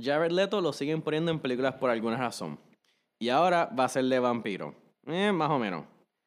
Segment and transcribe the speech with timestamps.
[0.00, 2.58] Jared Leto lo siguen poniendo en películas por alguna razón.
[3.18, 4.74] Y ahora va a ser de vampiro.
[5.06, 5.84] Eh, más o menos.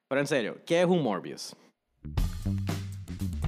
[0.08, 1.56] Pero en serio, ¿qué es un Morbius?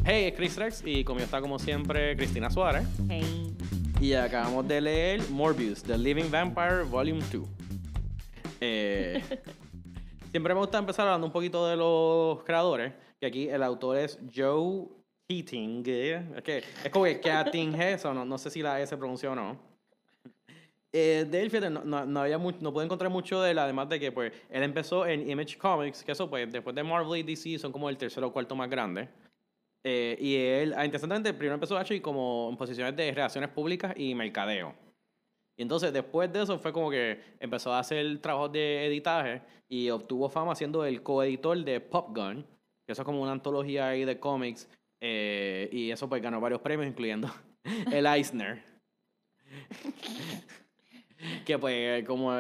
[0.04, 2.88] Hey, es Chris Rex y conmigo está como siempre Cristina Suárez.
[3.10, 3.56] Hey.
[4.00, 7.48] Y acabamos de leer Morbius, The Living Vampire Volume 2.
[8.62, 9.24] Eh,
[10.32, 12.94] siempre me gusta empezar hablando un poquito de los creadores.
[13.20, 14.88] Que aquí el autor es Joe
[15.28, 15.84] Keating.
[15.86, 19.32] Es, que, es como que Keating eso, no, no sé si la S se pronuncia
[19.32, 19.67] o no.
[21.00, 24.00] Eh, de él, fíjate, no, no, había no pude encontrar mucho de él, además de
[24.00, 27.60] que pues, él empezó en Image Comics, que eso pues después de Marvel y DC
[27.60, 29.08] son como el tercero o cuarto más grande.
[29.84, 34.16] Eh, y él, ah, interesantemente, primero empezó actually como en posiciones de relaciones públicas y
[34.16, 34.74] mercadeo.
[35.56, 39.92] Y entonces después de eso fue como que empezó a hacer trabajos de editaje y
[39.92, 42.44] obtuvo fama siendo el coeditor de Pop Gun,
[42.88, 44.68] que eso es como una antología ahí de cómics.
[45.00, 47.30] eh, y eso pues ganó varios premios, incluyendo
[47.92, 48.64] el Eisner.
[51.46, 52.32] Que pues como...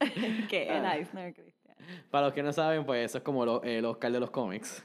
[0.50, 0.96] que el Ah.
[0.96, 1.76] Eisner, Cristian.
[2.10, 4.84] Para los que no saben, pues eso es como lo- el Oscar de los cómics.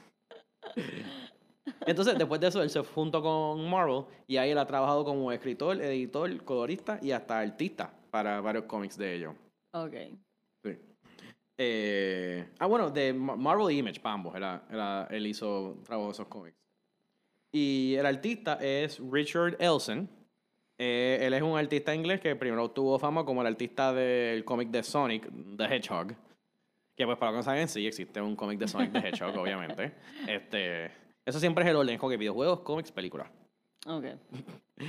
[1.86, 5.30] Entonces, después de eso, él se juntó con Marvel y ahí él ha trabajado como
[5.32, 9.34] escritor, editor, colorista y hasta artista para varios cómics de ellos.
[9.72, 9.94] Ok.
[10.64, 10.78] Sí.
[11.58, 16.08] Eh, ah, bueno, de Ma- Marvel y Image, para ambos, era- era- él hizo trabajo
[16.08, 16.56] de esos cómics.
[17.52, 20.08] Y el artista es Richard Elson.
[20.78, 24.68] Eh, él es un artista inglés que primero tuvo fama como el artista del cómic
[24.70, 26.14] de Sonic, The Hedgehog.
[26.96, 29.36] Que pues para los que no saben, sí existe un cómic de Sonic the Hedgehog,
[29.38, 29.92] obviamente.
[30.26, 30.90] Este,
[31.24, 33.28] eso siempre es el orden, que videojuegos, cómics, películas.
[33.86, 34.04] Ok.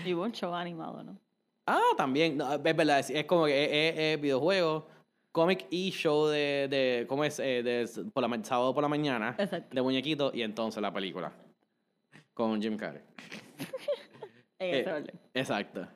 [0.05, 1.17] Y un show animado, ¿no?
[1.65, 4.87] Ah, también, no, es verdad, es, es como que es, es- es videojuego,
[5.31, 7.37] cómic y show de, de ¿cómo es?
[7.39, 9.75] Eh, de por la, sábado por la mañana, Exacto.
[9.75, 11.31] de muñequito y entonces la película
[12.33, 13.01] con Jim Carrey.
[14.59, 15.19] En Eh, ese orden.
[15.33, 15.88] Exacto.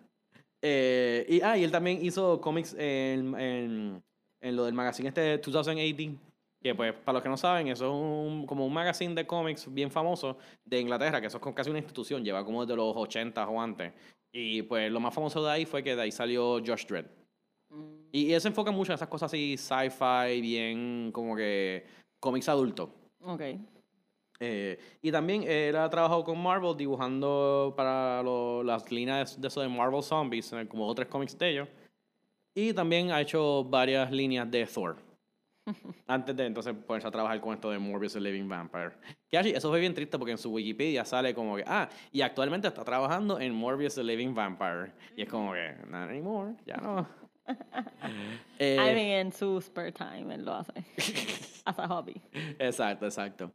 [0.61, 4.03] Eh, y, ah, y él también hizo cómics en, en,
[4.42, 6.17] en lo del magazine este de 2018,
[6.61, 9.71] que pues, para los que no saben, eso es un, como un magazine de cómics
[9.73, 13.48] bien famoso de Inglaterra, que eso es casi una institución, lleva como desde los 80
[13.49, 13.92] o antes.
[14.32, 17.05] Y pues lo más famoso de ahí fue que de ahí salió Josh Dredd.
[17.70, 21.86] Mm, Y, y él se enfoca mucho en esas cosas así, sci-fi, bien como que
[22.21, 22.89] cómics adultos.
[23.20, 23.42] Ok.
[24.45, 29.61] Eh, y también él ha trabajado con Marvel dibujando para lo- las líneas de eso
[29.61, 31.70] de Marvel Zombies, como otros cómics de ellos.
[32.53, 34.98] Y también ha hecho varias líneas de Thor.
[36.08, 38.92] Antes de entonces ponerse a trabajar con esto de Morbius the Living Vampire.
[39.30, 42.20] Que así, eso fue bien triste porque en su Wikipedia sale como que, ah, y
[42.21, 44.92] actualmente está trabajando en Morbius the Living Vampire.
[45.15, 47.08] Y es como que, not anymore, ya no.
[48.59, 50.73] Eh, I mean, en su spare time él lo hace.
[51.65, 52.21] As a hobby.
[52.59, 53.52] Exacto, exacto.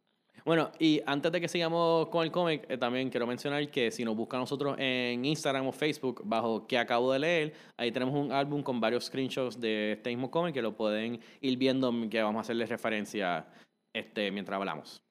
[0.49, 4.03] Bueno, y antes de que sigamos con el cómic, eh, también quiero mencionar que si
[4.03, 8.33] nos buscan nosotros en Instagram o Facebook bajo que acabo de leer, ahí tenemos un
[8.33, 12.39] álbum con varios screenshots de este mismo cómic que lo pueden ir viendo, que vamos
[12.39, 13.47] a hacerles referencia
[13.93, 15.08] este, mientras hablamos.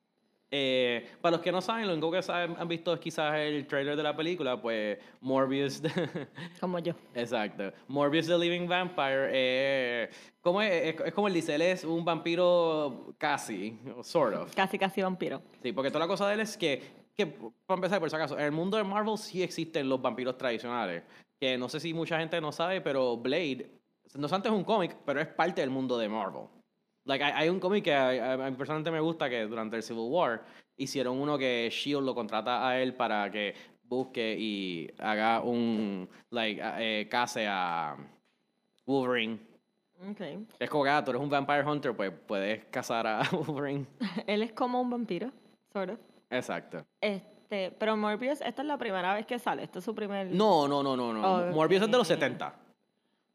[0.50, 3.68] Eh, para los que no saben, lo único que saben, han visto es quizás el
[3.68, 5.82] trailer de la película, pues Morbius
[6.62, 6.94] Como yo.
[7.14, 7.74] Exacto.
[7.88, 9.30] Morbius the Living Vampire.
[9.32, 10.10] Eh,
[10.42, 10.96] ¿cómo es?
[10.96, 14.56] Es, es como él dice, él es un vampiro casi, sort of.
[14.56, 15.42] Casi, casi vampiro.
[15.62, 16.82] Sí, porque toda la cosa de él es que,
[17.14, 20.38] que, para empezar, por si acaso, en el mundo de Marvel sí existen los vampiros
[20.38, 21.04] tradicionales.
[21.38, 23.70] Que no sé si mucha gente no sabe, pero Blade,
[24.16, 26.44] no solamente es un cómic, pero es parte del mundo de Marvel.
[27.08, 29.84] Like, hay, hay un cómic que a, a- mí personalmente me gusta que durante el
[29.84, 30.44] Civil War
[30.76, 36.62] hicieron uno que Shield lo contrata a él para que busque y haga un, like,
[36.80, 37.96] eh, case a
[38.86, 39.40] Wolverine.
[40.12, 40.22] Ok.
[40.60, 43.86] Es como que, ah, tú eres un vampire hunter, pues puedes cazar a Wolverine.
[44.28, 45.32] Él es como un vampiro,
[45.74, 46.00] sort of.
[46.30, 46.86] Exacto.
[47.02, 49.64] Este, pero Morbius, esta es la primera vez que sale.
[49.64, 50.28] Este es su primer.
[50.28, 51.38] No, no, no, no, no.
[51.48, 51.56] Ok.
[51.56, 52.54] Morbius es de los 70.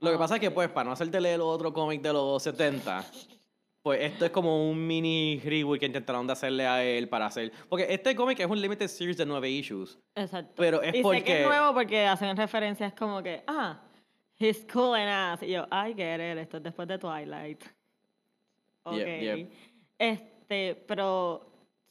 [0.01, 3.05] Lo que pasa es que, pues, para no hacerte leer otro cómic de los 70,
[3.83, 7.51] pues esto es como un mini reboot que intentaron de hacerle a él para hacer.
[7.69, 9.99] Porque este cómic es un limited series de nueve issues.
[10.15, 10.53] Exacto.
[10.57, 13.81] Pero es y sé que porque- es nuevo porque hacen referencias como que, ah,
[14.39, 15.43] he's cool and ass.
[15.43, 17.65] Y yo, I get it, esto es después de Twilight.
[18.85, 18.99] Ok.
[19.99, 21.49] Este, pero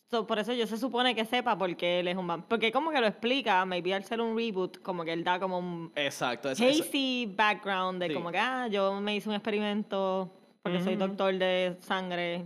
[0.10, 2.50] so, por eso yo se supone que sepa por qué él es un vampiro.
[2.50, 5.60] Porque como que lo explica, maybe al ser un reboot, como que él da como
[5.60, 6.50] un Exacto.
[6.52, 8.14] es- hazy background de Sí.
[8.14, 10.30] como que, ah, yo me hice un experimento
[10.64, 12.46] porque soy doctor de sangre,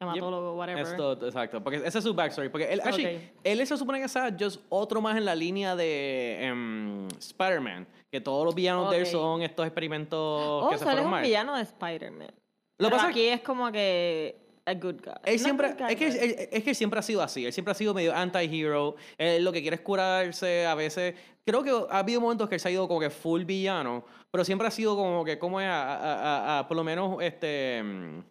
[0.00, 0.82] hematólogo, whatever.
[0.84, 2.48] Esto, exacto, porque ese es su backstory.
[2.48, 6.44] Porque él, actually, él se supone que sea just otro más en la línea de
[6.44, 7.86] em, Spider-Man.
[8.10, 10.18] Que todos los villanos de él son estos experimentos
[10.64, 11.22] Oh, que se so él es fueron un mal.
[11.22, 12.28] villano de Spider-Man.
[12.78, 14.36] Lo Pero pasa- aquí es como que
[14.68, 15.12] a good guy.
[15.24, 17.72] Él siempre, guy, es, que, él- es que él siempre ha sido así, él siempre
[17.72, 21.98] ha sido medio anti-hero, él lo que quiere es curarse, a veces, creo que ha
[21.98, 24.94] habido momentos que él se ha ido como que full villano, pero siempre ha sido
[24.96, 28.22] como que, como es, a, a- a- por lo menos, este, mm,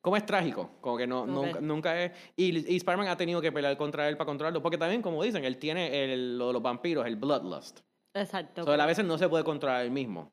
[0.00, 1.28] como es trágico, como que no, Ok.
[1.28, 4.78] nunca, nunca es, y, y Spider-Man ha tenido que pelear contra él para controlarlo, porque
[4.78, 7.80] también, como dicen, él tiene el, lo de los vampiros, el bloodlust,
[8.14, 8.62] Exacto.
[8.62, 10.30] o sea, a veces no se puede controlar él mismo.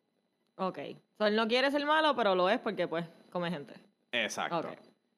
[0.57, 0.79] Ok.
[1.17, 3.73] So, él no quiere ser malo, pero lo es porque, pues, come gente.
[4.11, 4.59] Exacto.
[4.59, 4.67] Ok.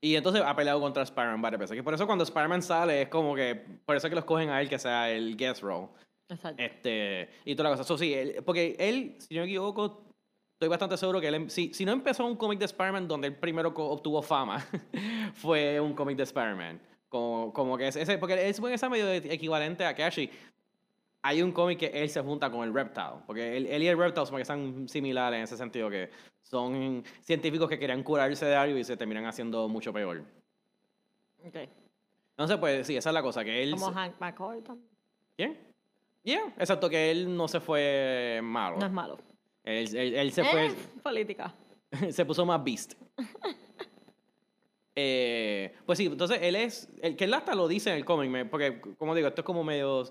[0.01, 1.77] Y entonces ha peleado contra Spider-Man varias veces.
[1.77, 3.55] Y por eso cuando Spider-Man sale es como que.
[3.85, 5.87] Por eso es que los cogen a él que sea el guest role.
[6.29, 6.61] Exacto.
[6.61, 7.29] Este.
[7.45, 7.83] Y toda la cosa.
[7.83, 10.03] Eso sí, él- porque él, si no me equivoco,
[10.55, 11.35] estoy bastante seguro que él.
[11.35, 14.63] em- Si, si no empezó un cómic de Spider-Man donde él primero obtuvo fama,
[15.33, 16.79] fue un cómic de Spider-Man.
[17.09, 18.17] Como, como que es ese.
[18.17, 20.29] Porque que es medio equivalente a Kashi.
[21.27, 23.21] Hay un cómic que él se junta con el Reptile.
[23.25, 25.89] Porque él, él y el Reptile como que están similares en ese sentido.
[25.89, 26.09] Que
[26.41, 30.23] son científicos que querían curarse de algo y se terminan haciendo mucho peor.
[31.45, 31.55] Ok.
[32.31, 33.43] Entonces, pues sí, esa es la cosa.
[33.43, 33.71] Que él.
[33.71, 34.87] Como se- Hank McCoy también.
[35.35, 35.57] ¿Quién?
[36.23, 38.77] Yeah, exacto, que él no se fue malo.
[38.77, 39.17] No es malo.
[39.65, 40.75] Él, él- él se Eh, fue.
[41.03, 41.53] política.
[42.11, 42.93] se puso más beast.
[44.99, 46.89] Eh, pues sí, entonces él es.
[47.03, 49.63] El, que él hasta lo dice en el cómic, porque, como digo, esto es como
[49.63, 50.09] medio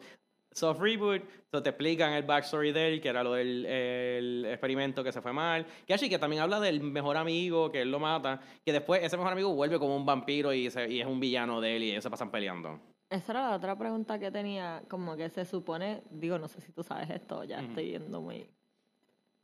[0.56, 1.22] soft reboot.
[1.50, 5.20] So te explican el backstory de él, que era lo del el experimento que se
[5.20, 5.66] fue mal.
[5.86, 8.40] Que así que también habla del mejor amigo, que él lo mata.
[8.64, 11.60] Que después ese mejor amigo vuelve como un vampiro y, se- y es un villano
[11.60, 12.80] de él y ellos se pasan peleando.
[13.08, 16.72] Esa era la otra pregunta que tenía, como que se supone, digo, no sé si
[16.72, 17.66] tú sabes esto, ya Ujú.
[17.68, 18.48] estoy yendo muy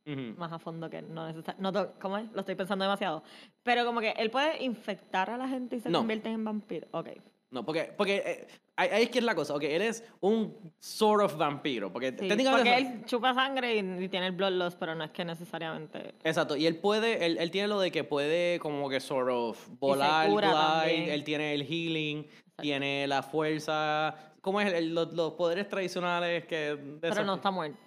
[0.05, 0.35] Ujú.
[0.37, 1.93] más a fondo que no necesariamente.
[2.00, 2.32] ¿Cómo es?
[2.32, 3.23] Lo estoy pensando demasiado.
[3.62, 5.99] Pero como que él puede infectar a la gente y se No.
[6.00, 6.88] convierte en vampiro.
[6.91, 7.11] Ok.
[7.53, 8.47] No, porque, porque eh,
[8.77, 9.55] ahí es que es la cosa.
[9.55, 11.93] Ok, él es un sort of vampiro.
[11.93, 12.71] Porque Sí, técnicamente.
[12.71, 16.15] porque él chupa sangre y, y tiene el bloodlust, pero no es que necesariamente.
[16.25, 19.69] Exacto, y él puede, él, él tiene lo de que puede como que sort of
[19.79, 22.27] volar, glide, él tiene el healing,
[22.57, 24.73] tiene la fuerza, ¿cómo es?
[24.73, 26.75] El- los, los poderes tradicionales que...
[26.77, 27.79] de Pero no está muerto.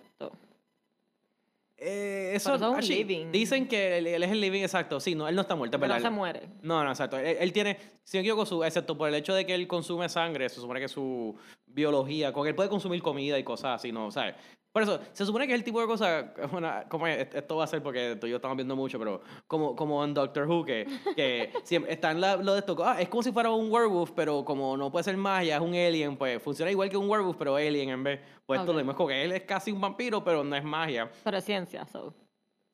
[1.78, 3.32] Eh, eso, es un actually, living.
[3.32, 5.94] Dicen que él, él es el living, exacto, sí, no, él no está muerto, Pero
[5.94, 6.48] no se muere.
[6.62, 7.18] No, no, exacto.
[7.18, 10.08] Él, él tiene, si no equivoco, su, excepto por el hecho de que él consume
[10.08, 11.36] sangre, se supone que su
[11.68, 14.10] biología, que él puede consumir comida y cosas así, ¿no?
[14.10, 14.36] ¿Sabes?
[14.76, 17.64] Por eso, se supone que es el tipo de cosa, bueno, como es, esto va
[17.64, 20.66] a ser porque tú y yo estamos viendo mucho, pero como, como en Doctor Who,
[20.66, 20.86] que,
[21.16, 24.12] que siempre está en la- lo de esto, ah, es como si fuera un werewolf,
[24.12, 27.38] pero como no puede ser magia, es un alien, pues funciona igual que un werewolf,
[27.38, 28.20] pero alien en vez.
[28.46, 28.76] Pues esto Ok.
[28.76, 31.10] lo mismo, es como que él es casi un vampiro, pero no es magia.
[31.24, 32.14] Pero es ciencia, so.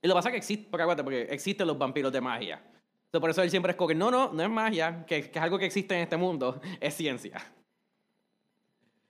[0.02, 2.56] Y lo que pasa es que existe, porque acuérdate, porque existen los vampiros de magia.
[2.66, 5.38] Entonces, por eso él siempre es como que no, no, no es magia, que, que
[5.38, 7.40] es algo que existe en este mundo, es ciencia.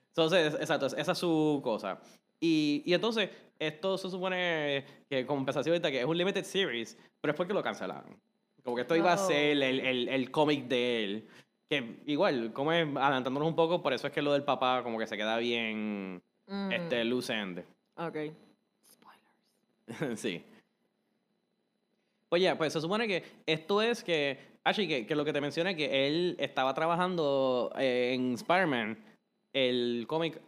[0.10, 2.02] Entonces, exacto, esa es su cosa.
[2.42, 6.98] Y, y entonces, esto se supone que, como empezaste ahorita, que es un limited series,
[7.22, 8.20] pero es porque lo cancelaron.
[8.64, 11.28] Como que esto iba a ser el, el, el cómic de él.
[11.70, 15.00] Que igual, como es, adelantándonos un poco, por eso es que lo del papá como
[15.00, 16.22] que se queda bien
[16.52, 17.60] Mm, este, loose end.
[17.96, 18.18] Ok.
[18.92, 20.20] Spoilers.
[20.20, 20.44] sí.
[22.28, 25.76] Oye, pues se supone que esto es que, Ashley, que, que lo que te mencioné,
[25.76, 28.98] que él estaba trabajando eh, en Spider-Man,
[29.54, 30.42] el cómic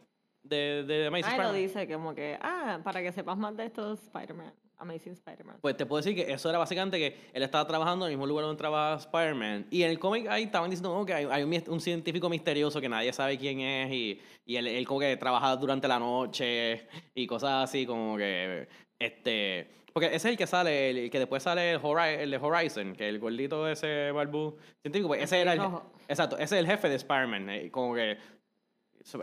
[0.54, 1.62] de, de Amazing Ah, lo Spider-Man.
[1.62, 4.54] dice como que, ah, para que sepas más de esto, Spider-Man.
[4.78, 5.58] Amazing Spider-Man.
[5.62, 8.28] Pues te puedo decir que eso era básicamente que él estaba trabajando en el mismo
[8.28, 9.68] lugar donde trabaja Spider-Man.
[9.72, 12.82] Y en el cómic ahí estaban diciendo oh, que hay, hay un, un científico misterioso
[12.82, 16.86] que nadie sabe quién es y, y él, él como que trabaja durante la noche
[17.16, 18.68] y cosas así como que...
[19.00, 21.80] este Porque ese es el que sale, el, que después sale el,
[22.20, 25.62] el de Horizon, que el gordito ese barbú científico, pues ese era el...
[26.10, 27.50] Exacto, ese es el jefe de Spider-Man.
[27.52, 28.18] eh, como que...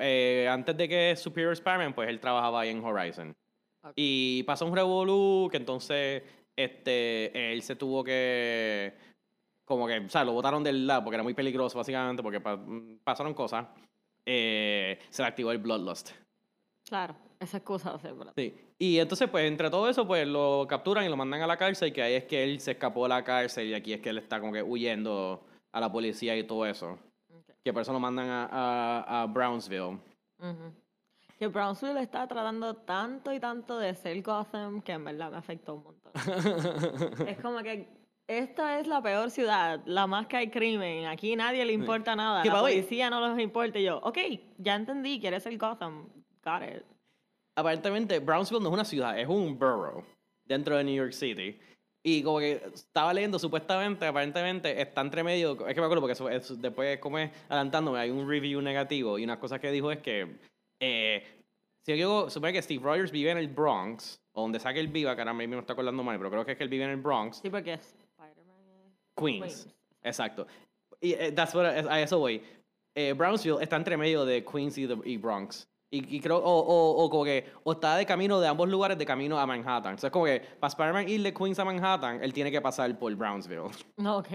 [0.01, 3.35] eh, antes de que Superior Spider-Man, pues él trabajaba ahí en Horizon.
[3.97, 6.23] Y pasó un revolú que entonces
[6.57, 8.93] este, él se tuvo que.
[9.65, 12.57] Como que, o sea, lo botaron del lado porque era muy peligroso, básicamente, porque pa-
[12.57, 13.67] mm, pasaron cosas.
[14.27, 16.11] Eh, se le activó el Bloodlust.
[16.87, 18.33] Claro, esa excusa hace, ¿verdad?
[18.37, 18.55] Sí.
[18.79, 21.93] Y entonces, pues, entre todo eso, pues lo capturan y lo mandan a la cárcel,
[21.93, 24.19] que ahí es que él se escapó de la cárcel y aquí es que él
[24.19, 26.99] está como que huyendo a la policía y todo eso.
[27.65, 29.99] Que por eso lo mandan a, a, a Brownsville.
[31.39, 35.75] Que Brownsville está tratando tanto y tanto de ser Gotham que en verdad me afectó
[35.75, 36.13] un montón.
[37.29, 37.89] es como que
[38.31, 42.43] esta es la peor ciudad, la más que hay crimen, aquí nadie le importa nada,
[42.43, 44.19] Que, la policía no les importa y yo, ok,
[44.59, 46.09] ya entendí, quieres ser Gotham,
[46.45, 46.85] got it.
[47.57, 50.05] aparentemente Brownsville no es una ciudad, es un borough
[50.45, 51.59] dentro de New York City.
[52.03, 55.53] Y como que estaba leyendo, supuestamente, aparentemente está entre medio.
[55.67, 59.19] Es que me acuerdo porque eso, eso- después, como es adelantándome, hay un review negativo.
[59.19, 60.37] Y una cosa que dijo es que.
[60.81, 61.23] Eh,
[61.85, 64.89] si yo supone que Steve Rogers vive en el Bronx, o donde sea que él
[64.89, 66.85] viva, que ahora mismo me está acordando mal, pero creo que es que él vive
[66.85, 69.41] en el Bronx, Sí, porque Spider-Man es Queens.
[69.41, 69.69] Queens.
[70.03, 70.47] Exacto.
[71.01, 72.43] Y eh, that's what, a eso voy.
[72.95, 75.69] Eh, Brownsville está entre medio de Queens y, de- y Bronx.
[75.93, 78.97] Y, y creo, o, o, o como que, o está de camino de ambos lugares
[78.97, 79.95] de camino a Manhattan.
[79.95, 82.61] O sea, es como que para Spider-Man ir de Queens a Manhattan, él tiene que
[82.61, 83.63] pasar por Brownsville.
[84.07, 84.29] Ok.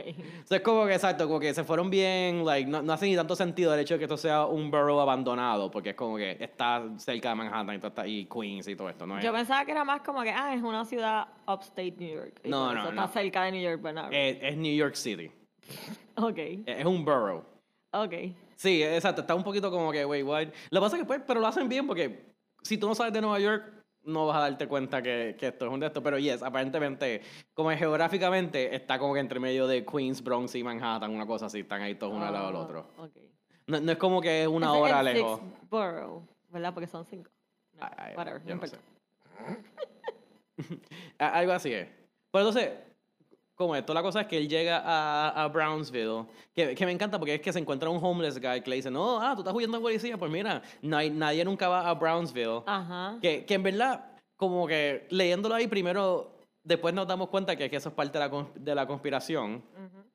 [0.44, 3.06] O sea, es como que, exacto, como que se fueron bien, like, no, no hace
[3.06, 6.18] ni tanto sentido el hecho de que esto sea un borough abandonado, porque es como
[6.18, 9.18] que está cerca de Manhattan y, todo está- y Queens y todo esto, ¿no?
[9.18, 12.42] Es, Yo pensaba que era más como que, ah, es una ciudad upstate New York.
[12.44, 13.02] y No, no, eso no.
[13.06, 14.10] Está cerca de New York, pero no.
[14.12, 15.32] es, es New York City.
[16.18, 17.44] Ok, Es, es un borough.
[17.94, 18.14] ok.
[18.56, 20.48] Sí, exacto, está un poquito como que, wait, what?
[20.70, 23.14] Lo que pasa es que, pues, pero lo hacen bien porque si tú no sabes
[23.14, 23.72] de Nueva York,
[24.04, 26.04] no vas a darte cuenta que, que esto es un de estos.
[26.04, 27.22] Pero, yes, aparentemente,
[27.54, 31.62] como geográficamente, está como que entre medio de Queens, Bronx y Manhattan, una cosa así,
[31.62, 32.88] están ahí todos uno al lado del Ah, otro.
[32.98, 33.18] Ok.
[33.68, 35.42] No, no es como que es una es hora el lejos.
[35.70, 36.72] borough, ¿verdad?
[36.74, 37.32] Porque son cinco.
[37.74, 38.62] No, Ay, ay, whatever, yo no.
[41.20, 41.88] A- Algo así es.
[42.32, 42.72] Pero entonces,
[43.56, 47.18] como esto, la cosa es que él llega a, a Brownsville, que, que me encanta
[47.18, 49.54] porque es que se encuentra un homeless guy que le dice, no, ah, tú estás
[49.54, 52.62] huyendo de policía, pues mira, no hay- nadie nunca va a Brownsville.
[52.66, 53.18] Ajá.
[53.22, 54.06] Que, que en verdad,
[54.38, 56.32] como que leyéndolo ahí primero,
[56.64, 59.64] después nos damos cuenta que, que eso es parte de la, de la conspiración.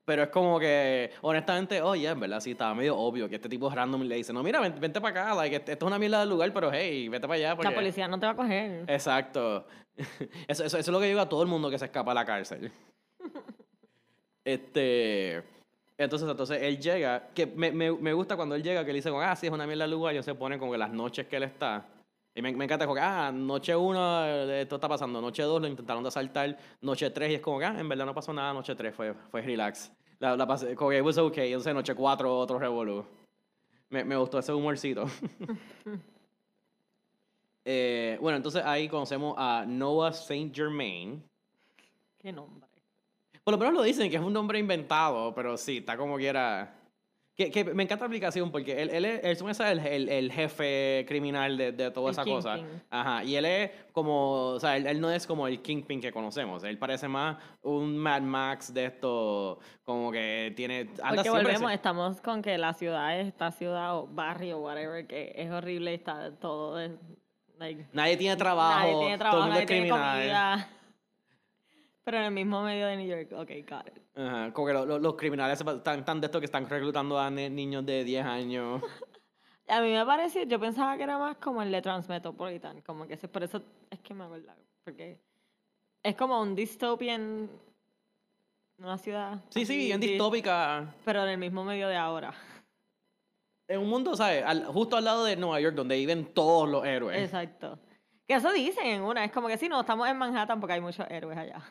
[0.04, 3.70] Pero es como que, honestamente, oye, en verdad, sí, estaba medio obvio que este tipo
[3.70, 6.30] random le dice, no, mira, ven- vente para acá, like, esto es una mierda del
[6.30, 7.54] lugar, pero hey, vete para allá.
[7.54, 7.68] Porque...
[7.70, 8.84] La policía no te va a coger.
[8.88, 9.66] Exacto.
[10.48, 12.14] Eso, eso, eso es lo que digo a todo el mundo que se escapa a
[12.14, 12.72] la cárcel.
[14.44, 15.42] Este.
[15.98, 19.10] Entonces, entonces él llega, que me, me, me gusta cuando él llega, que le dice,
[19.14, 21.26] ah, sí, es una mierda el lugar, y él se pone como que las noches
[21.26, 21.86] que él está.
[22.34, 25.60] Y me, me encanta, como que, ah, noche uno, eh, esto está pasando, noche dos
[25.60, 28.32] lo intentaron de asaltar, noche tres, y es como que, ah, en verdad no pasó
[28.32, 29.92] nada, noche tres fue, fue relax.
[30.20, 33.04] La, la pasé, como que it was okay, entonces noche cuatro, otro revolú.
[33.90, 35.04] Me, me gustó ese humorcito.
[37.62, 41.22] Eh, bueno, entonces ahí conocemos a Noah Saint Germain.
[42.18, 42.69] Qué nombre.
[43.50, 46.26] Por lo menos lo dicen que es un nombre inventado, pero sí, está como que
[46.28, 46.76] era.
[47.36, 50.30] Que, que me encanta la aplicación porque él, él es, él es el, el- el
[50.32, 52.56] jefe criminal de, de toda El esa cosa.
[52.56, 52.82] kingpin.
[52.90, 53.24] Ajá.
[53.24, 54.48] Y él es como.
[54.48, 56.62] O sea, él, él no es como el Kingpin que conocemos.
[56.64, 59.58] Él parece más un Mad Max de esto.
[59.84, 60.90] Como que tiene.
[61.02, 65.06] Anda Porque volvemos, se- estamos con que la ciudad es esta ciudad o barrio, whatever,
[65.06, 66.76] que es horrible está todo.
[66.76, 66.94] de-
[67.58, 68.80] like, Nadie tiene trabajo.
[68.80, 70.16] nadie tiene trabajo, todo el mundo nadie es tiene criminal.
[70.66, 70.68] comida.
[72.04, 74.02] Pero en el mismo medio de New York, ok, got it.
[74.16, 77.30] Ajá, como que lo- lo- los criminales están tan de esto que están reclutando a
[77.30, 78.82] niños de 10 años.
[79.68, 83.14] A mí me pareció, yo pensaba que era más como el de Transmetropolitan, como que
[83.14, 84.52] ese- por eso es que me acuerdo,
[84.82, 85.20] porque
[86.02, 87.48] es como un dystopian,
[88.78, 89.38] una ciudad.
[89.50, 90.92] Sí, sí, bien di- distópica.
[91.04, 92.34] Pero en el mismo medio de ahora.
[93.68, 94.42] En un mundo, ¿sabes?
[94.44, 97.22] Al- justo al lado de Nueva York, donde viven todos los héroes.
[97.22, 97.78] Exacto.
[98.26, 100.80] Que eso dicen en una, es como que sí, no, estamos en Manhattan porque hay
[100.80, 101.62] muchos héroes allá.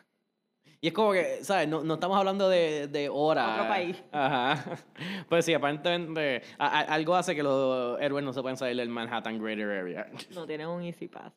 [0.82, 1.68] Y es como que, ¿sabes?
[1.68, 3.50] No, no estamos hablando de, de horas.
[3.58, 4.02] Otro país.
[4.12, 4.76] Ajá.
[5.28, 8.88] Pues sí, aparentemente a- a- algo hace que los héroes no se pueden salir del
[8.88, 10.10] Manhattan Greater Area.
[10.34, 11.32] No tienen un Easy Pass.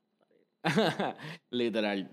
[1.50, 2.10] Literal.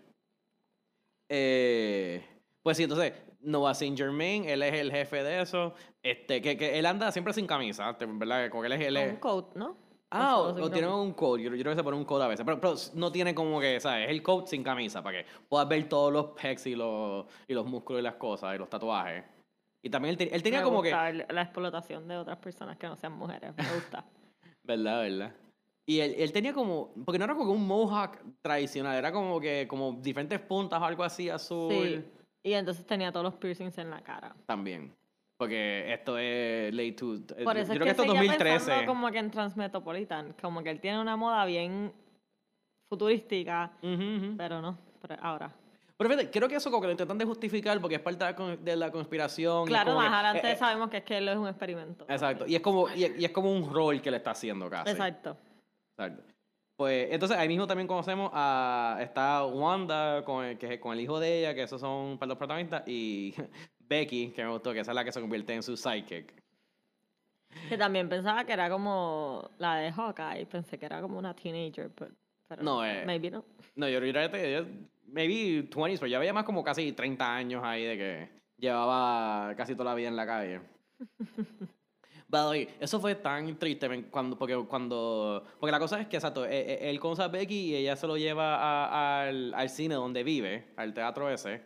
[1.29, 2.25] Eh,
[2.63, 5.75] pues sí, entonces, Noah Saint Germain, él es el jefe de eso.
[6.03, 8.51] Este, que, que él anda siempre sin camisa, te- ¿verdad?
[8.51, 8.81] Como que él es...
[8.81, 9.77] Él Un coat, ¿no?
[10.11, 11.03] Ah, O o, sin o tiene camisa.
[11.03, 13.11] un coat, yo, yo creo que se pone un coat a veces, pero, pero no
[13.13, 14.05] tiene como que, ¿sabes?
[14.07, 17.55] Es el coat sin camisa, para que puedas ver todos los pecs y los, y
[17.55, 19.25] los músculos y las cosas, y los tatuajes.
[19.83, 20.91] Y también él, te- él tenía Me como que...
[20.91, 23.55] gusta el- la explotación de otras personas que no sean mujeres.
[23.57, 24.05] Me gusta.
[24.65, 25.33] ¿Verdad, verdad?
[25.87, 29.67] Y él, él tenía como, porque no era como un mohawk tradicional, era como que,
[29.67, 31.73] como diferentes puntas o algo así azul.
[31.73, 32.05] Sí.
[32.45, 34.35] Y entonces tenía todos los piercings en la cara.
[34.47, 34.95] También.
[35.41, 38.09] Porque esto es late to, eh, Por yo eso creo es que, que esto es
[38.11, 38.45] seguía 2013.
[38.45, 41.95] pensando como que en Transmetropolitan, como que él tiene una moda bien
[42.91, 43.73] futurística,
[44.37, 45.51] pero no, pero ahora.
[45.97, 48.23] Pero fíjate, creo que eso como que lo intentan de justificar porque es parte
[48.61, 49.65] de la, conspiración.
[49.65, 52.05] Claro, más que- adelante eh, eh, sabemos que es que él es un experimento.
[52.07, 52.47] Exacto.
[52.47, 54.91] Y es como, y, y es como un rol que le está haciendo casi.
[54.91, 55.39] Exacto.
[55.97, 56.23] Exacto.
[56.77, 61.19] Pues entonces ahí mismo también conocemos a está Wanda con el, que, con el hijo
[61.19, 63.35] de ella, que esos son para los protagonistas, y
[63.91, 66.33] Becky, que me gustó, que esa es la que se convierte en su sidekick.
[67.69, 71.91] Que también pensaba que era como la de Hawkeye, pensé que era como una teenager,
[71.91, 72.13] pero,
[72.47, 73.05] pero No, eh.
[73.05, 73.45] maybe no.
[73.75, 74.65] No, yo creo que
[75.07, 78.29] maybe 20s, pero ya veía más como casi 30 años ahí de que
[78.59, 80.61] llevaba casi toda la vida en la calle.
[82.33, 85.45] Way, eso fue tan triste cuando, porque cuando...
[85.59, 88.07] Porque la cosa es que, exacto, eh, eh, él conoce a Becky y ella se
[88.07, 91.63] lo lleva a- al, al cine donde vive, al teatro ese.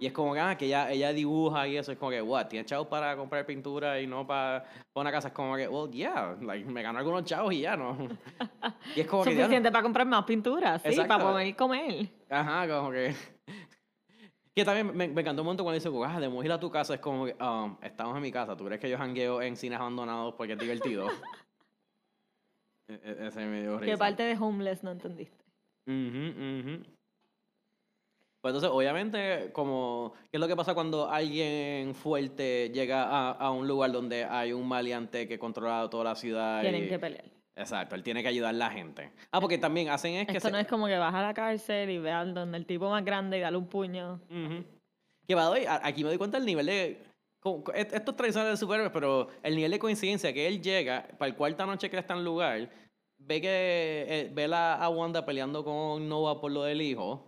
[0.00, 1.92] Y es como que, ah, que ella, ella dibuja y eso.
[1.92, 4.64] Es como que, what, ¿tienes chavos para comprar pintura y no para,
[4.94, 5.28] una casa?
[5.28, 7.96] Es como que, well, yeah, like, me gano algunos chavos y ya, ¿no?
[8.96, 11.08] y es como que, ya, no- Suficiente para comprar más pintura, sí, Exacto.
[11.08, 12.08] para poder comer.
[12.28, 13.14] Ajá, como que.
[14.54, 16.92] Que también me, me encantó un momento cuando dice, ah, debemos ir a tu casa.
[16.92, 18.54] Es como que, um, estamos en mi casa.
[18.54, 21.06] ¿Tú crees que yo jangueo en cines abandonados porque es divertido?
[22.88, 23.96] E- e- Ese me dio ¿Qué risa.
[23.96, 25.42] parte de homeless no entendiste?
[25.86, 25.94] Ujú,
[26.68, 26.82] ujú.
[28.42, 33.50] Pues entonces, obviamente, como, ¿qué es lo que pasa cuando alguien fuerte llega a, a
[33.52, 36.60] un lugar donde hay un maleante que controla toda la ciudad?
[36.60, 37.24] Tienen y- que pelear.
[37.54, 39.12] Exacto, él tiene que ayudar a la gente.
[39.30, 40.38] Ah, porque también hacen es que...
[40.38, 42.90] Esto se- no es como que vas a la cárcel y veas donde el tipo
[42.90, 44.20] más grande y dale un puño.
[44.28, 44.64] Ujú.
[45.28, 46.98] Que va doy, aquí me doy cuenta del nivel de.
[47.38, 50.60] como- co- et- Esto es tradicional de superhéroes, pero el nivel de coincidencia que él
[50.60, 52.68] llega, para el cuarta noche que él está en el lugar,
[53.18, 57.22] ve que eh, ve la, a Wanda peleando con Nova por lo del hijo.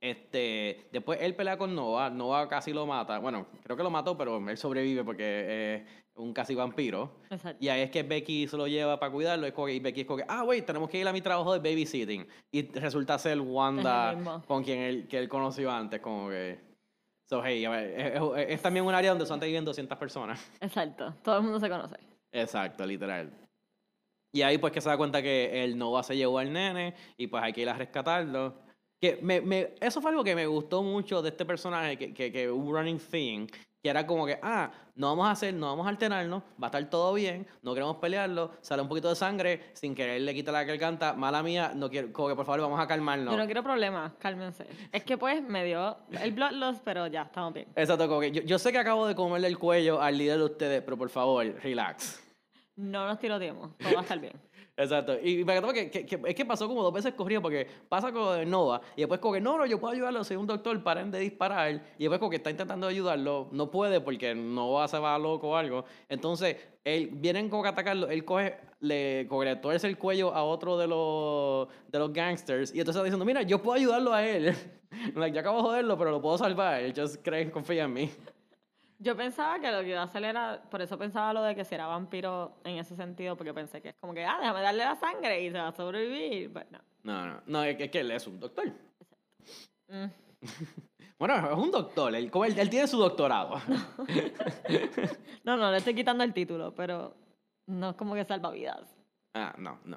[0.00, 3.18] Este, después él pelea con Nova, Nova casi lo mata.
[3.18, 5.82] Bueno, creo que lo mató, pero él sobrevive porque es
[6.14, 7.16] un casi vampiro.
[7.30, 7.58] Exacto.
[7.64, 9.46] Y ahí es que Becky se lo lleva para cuidarlo.
[9.46, 11.20] es como que- Y Becky es como que, ah, wait, tenemos que ir a mi
[11.20, 12.26] trabajo de babysitting.
[12.52, 14.12] Y resulta ser Wanda
[14.46, 16.60] con quien él, que él conoció antes, como que.
[17.28, 20.40] So, hey, a ver, es, es- es también un área donde solamente viven 200 personas.
[20.60, 21.12] Exacto.
[21.22, 21.96] Todo el mundo se conoce.
[22.32, 23.30] Exacto, literal.
[24.32, 27.26] Y ahí pues que se da cuenta que el Nova se llevó al nene y
[27.26, 28.54] pues hay que ir a rescatarlo.
[29.00, 32.32] Que me, me- eso fue algo que me gustó mucho de este personaje, que, que,
[32.32, 33.46] que un running thing,
[33.80, 36.66] que era como que, ah, no vamos a hacer, no vamos a alternarnos, va a
[36.66, 40.50] estar todo bien, no queremos pelearlo, sale un poquito de sangre, sin querer le quita
[40.50, 43.30] la que él canta, mala mía, no quiero, como que por favor vamos a calmarnos.
[43.32, 44.66] Yo no quiero problemas, cálmense.
[44.90, 47.68] Es que pues me dio el blood loss, pero ya, estamos bien.
[47.76, 50.44] Exacto, como que yo, yo sé que acabo de comerle el cuello al líder de
[50.44, 52.20] ustedes, pero por favor, relax.
[52.74, 54.32] No nos tiroteemos, todo va a estar bien.
[54.78, 55.18] Exacto.
[55.20, 58.12] Y me encantó porque que- que- es que pasó como dos veces corrido porque pasa
[58.12, 61.10] con Nova y después como que no, no, yo puedo ayudarlo, soy un doctor, paren
[61.10, 61.82] de disparar.
[61.98, 65.56] Y después como que está intentando ayudarlo, no puede porque Nova se va loco o
[65.56, 65.84] algo.
[66.08, 70.32] Entonces, él, vienen como que atacarlo, él coge, le, como que le tuerce el cuello
[70.32, 74.14] a otro de los, de los gangsters y entonces está diciendo, mira, yo puedo ayudarlo
[74.14, 74.54] a él.
[75.16, 76.80] like, yo acabo de joderlo, pero lo puedo salvar.
[76.96, 78.10] Just creen, confía en mí.
[79.00, 81.64] Yo pensaba que lo que iba a hacer era, por eso pensaba lo de que
[81.64, 84.84] si era vampiro en ese sentido, porque pensé que es como que, ah, déjame darle
[84.84, 86.52] la sangre y se va a sobrevivir.
[86.52, 86.78] Pero no.
[87.04, 88.66] No, no, no, es que, es que él es un doctor.
[89.88, 90.06] Mm.
[91.18, 93.60] Bueno, es un doctor, él, como él, él tiene su doctorado.
[95.44, 97.14] No, no, le estoy quitando el título, pero
[97.66, 98.94] no es como que salva vidas.
[99.32, 99.96] Ah, no, no.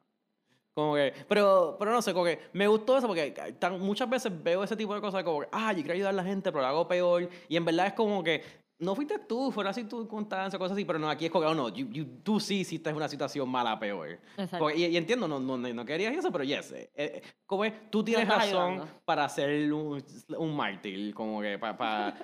[0.73, 4.31] Como que, pero, pero no sé, como que me gustó eso porque tan, muchas veces
[4.41, 6.61] veo ese tipo de cosas como que, ah, yo quiero ayudar a la gente, pero
[6.61, 7.29] lo hago peor.
[7.49, 8.41] Y en verdad es como que,
[8.81, 11.53] no fuiste tú, fuera así tu circunstancia, cosas así, pero no, aquí es como oh,
[11.53, 14.19] no, you- you- tú sí hiciste una situación mala peor.
[14.59, 16.71] Porque- y, y entiendo, no, no, no querías eso, pero yes.
[16.71, 18.87] eh, eh, como es, tú tienes razón ayudando.
[19.05, 20.03] para ser un,
[20.37, 21.77] un mártir, como que para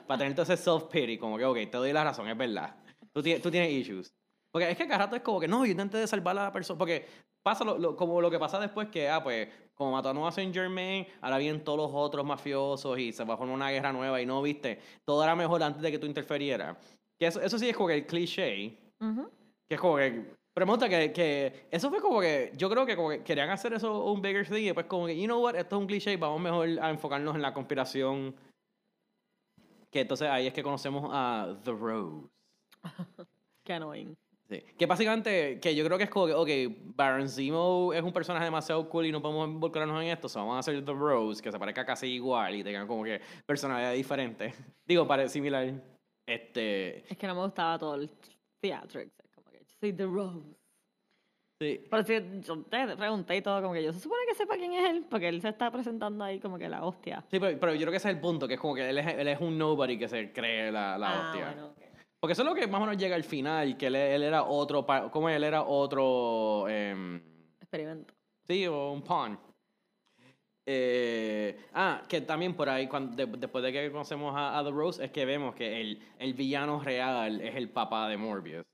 [0.08, 2.76] para tener todo ese self-pity, como que, ok, te doy la razón, es verdad.
[3.13, 4.13] Tú, tienes- tú tienes issues.
[4.52, 6.78] Porque es que cada rato es como que, no, yo intenté salvar a la persona,
[6.78, 7.06] porque
[7.43, 10.53] pasa lo, lo- como lo que pasa después que, ah, pues, como mató a Saint
[10.53, 14.19] Germain, ahora vienen todos los otros mafiosos y se va a formar una guerra nueva
[14.19, 16.75] y no, viste, todo era mejor antes de que tú interferieras.
[17.19, 18.75] Que eso, eso sí es como que el cliché,
[19.67, 20.35] que es como que.
[20.53, 22.51] Pero me gusta que, que eso fue como que.
[22.57, 25.19] Yo creo que como que querían hacer eso un bigger thing y después como que,
[25.19, 28.35] you know what, esto es un cliché, vamos mejor a enfocarnos en la conspiración.
[29.91, 32.27] Que entonces ahí es que conocemos a The Rose.
[33.63, 34.17] Qué annoying.
[34.49, 34.63] Sí.
[34.77, 38.45] Que básicamente, que yo creo que es como que, ok, Baron Zemo es un personaje
[38.45, 41.51] demasiado cool y no podemos involucrarnos en esto, so vamos a hacer The Rose, que
[41.51, 44.53] se parezca casi igual y tengan como que personalidad diferente.
[44.88, 45.73] Digo, pare similar.
[46.25, 46.99] Este.
[47.12, 48.10] Es que no me gustaba todo el
[48.62, 49.12] theatrics.
[49.36, 50.57] Como que, soy The Rose.
[51.60, 51.81] Sí.
[51.89, 54.73] Pero si yo te pregunté y todo, como que yo se supone que sepa quién
[54.73, 57.25] es él, porque él se está presentando ahí como que la hostia.
[57.31, 58.97] Sí, pero, pero yo creo que ese es el punto, que es como que él
[58.97, 61.45] es, él es un nobody que se cree la, la ah, hostia.
[61.47, 61.87] bueno, ok.
[62.19, 64.43] Porque eso es lo que más o menos llega al final, que él, él era
[64.43, 67.21] otro, como él era otro, em,
[67.60, 68.13] Experimento.
[68.47, 69.39] sí, o un pawn.
[70.69, 74.71] Eh, ah, que también por ahí, cuando, de- después de que conocemos a, a The
[74.71, 78.65] Rose, es que vemos que el, el villano real es el papá de Morbius.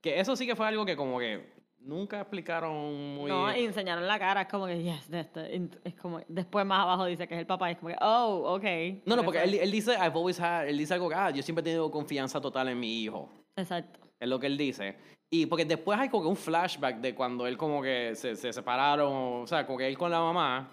[0.00, 1.52] Que eso sí que fue algo que como que
[1.86, 3.30] nunca explicaron muy...
[3.30, 6.66] No, y enseñaron la cara, es como que, yes, de este, int- es como, después
[6.66, 8.64] más abajo dice que es el papá, y es como que, oh, ok.
[9.06, 11.30] no, no, Por porque él, él dice, I've always had, él dice algo que, ah,
[11.30, 13.30] yo siempre he tenido confianza total en mi hijo.
[13.56, 14.00] Exacto.
[14.18, 14.96] Es lo que él dice.
[15.30, 18.52] Y porque después hay como que un flashback de cuando él como que se, se
[18.52, 20.68] separaron, o sea, como que él con la mamá,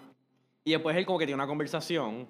[0.64, 2.28] y después él como que tiene una conversación,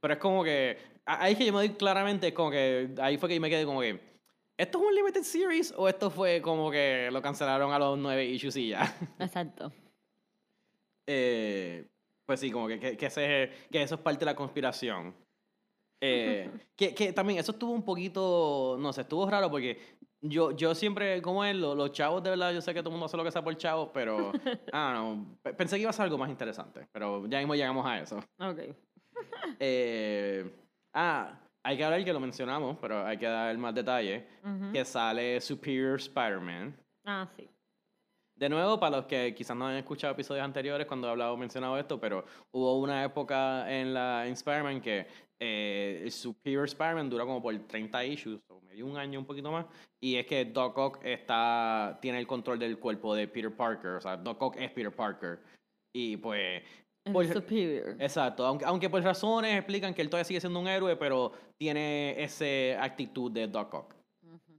[0.00, 3.16] pero es como que, ahí es que yo me doy claramente, es como que, ahí
[3.16, 4.11] fue que yo me quedé como que,
[4.62, 8.24] ¿esto es un limited series o esto fue como que lo cancelaron a los nueve
[8.24, 8.82] issues y ya?
[9.18, 9.72] Exacto.
[11.06, 11.86] Eh,
[12.26, 15.14] pues sí, como que, que, que ese- que eso es parte de la conspiración.
[16.00, 19.78] Eh, que, que también eso estuvo un poquito, no sé, estuvo raro porque
[20.20, 22.92] yo, yo siempre, como es, lo- los chavos de verdad, yo sé que todo el
[22.94, 24.32] mundo hace lo que sea por chavos, pero,
[24.72, 27.84] ah, no, pe- pensé que iba a ser algo más interesante, pero ya mismo llegamos
[27.86, 28.18] a eso.
[28.38, 28.58] Ok.
[29.58, 30.50] Eh,
[30.94, 34.26] Ah, hay que hablar que lo mencionamos, pero hay que dar más detalle.
[34.44, 34.72] Ujú.
[34.72, 36.76] Que sale Superior Spider-Man.
[37.04, 37.48] Ah, sí.
[38.34, 41.78] De nuevo, para los que quizás no hayan escuchado episodios anteriores cuando he hablado mencionado
[41.78, 45.06] esto, pero hubo una época en la en Spider-Man que
[45.38, 49.66] eh, Superior Spider-Man dura como por 30 issues, o medio un año, un poquito más,
[50.00, 54.00] y es que Doc Ock está, tiene el control del cuerpo de Peter Parker, o
[54.00, 55.40] sea, Doc Ock es Peter Parker.
[55.94, 56.62] Y pues,
[57.10, 57.96] Por- superior.
[57.98, 62.22] exacto, aunque, aunque por razones explican que él todavía sigue siendo un héroe, pero tiene
[62.22, 63.94] esa actitud de Doc Ock.
[64.24, 64.58] Ujú.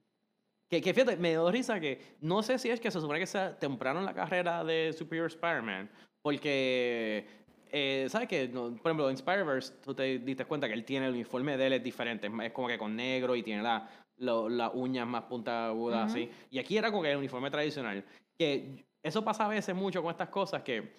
[0.69, 3.27] Que, que fíjate, me dio risa que no sé si es que se supone que
[3.27, 5.89] sea temprano en la carrera de Superior Spider-Man,
[6.21, 7.25] porque,
[7.71, 8.47] eh, ¿sabes qué?
[8.49, 11.67] No, por ejemplo, en Spider-Verse tú te diste cuenta que él tiene el uniforme de
[11.67, 15.23] él es diferente, es, como que con negro y tiene la- lo- las uñas más
[15.23, 16.11] puntiagudas Ujú.
[16.11, 16.29] así.
[16.51, 18.03] Y aquí era como que el uniforme tradicional.
[18.37, 20.93] Que eso pasa a veces mucho con estas cosas que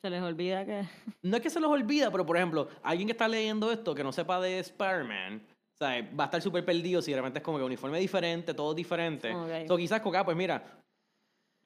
[0.00, 0.84] Se les olvida que.
[1.22, 4.04] no es que se los olvida, pero por ejemplo, alguien que está leyendo esto que
[4.04, 5.42] no sepa de Spider-Man,
[5.74, 8.54] o sea, va a estar súper perdido si de repente es como que uniforme diferente,
[8.54, 9.34] todo diferente.
[9.34, 9.66] Ok.
[9.66, 10.62] So, quizás ah, pues mira,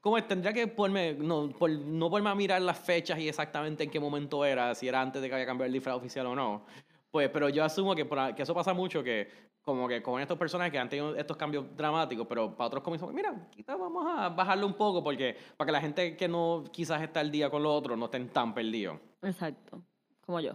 [0.00, 3.90] como tendría que ponerme, no, por, no ponerme a mirar las fechas y exactamente en
[3.90, 6.64] qué momento era, si era antes de que había cambiado el disfraz oficial o no.
[7.12, 9.28] Pues, pero yo asumo que, por a- que eso pasa mucho, que
[9.60, 13.04] como que con estos personajes que han tenido estos cambios dramáticos, pero para otros cómics,
[13.12, 17.02] mira, quizás vamos a bajarlo un poco, porque para que la gente que no quizás
[17.02, 18.98] está al día con lo otro no estén tan perdidos.
[19.20, 19.82] Exacto.
[20.24, 20.52] Como yo.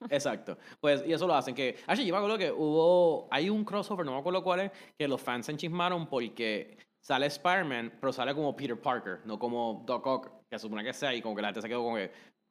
[0.10, 0.58] Exacto.
[0.80, 1.54] Pues, y eso lo hacen.
[1.54, 4.72] Que, actually, yo me acuerdo que hubo, hay un crossover, no me acuerdo cuál es,
[4.98, 9.84] que los fans se enchismaron porque sale Spider-Man, pero sale como Peter Parker, no como
[9.86, 12.10] Doc Ock, que supone que sea, y como que la gente se quedó como que,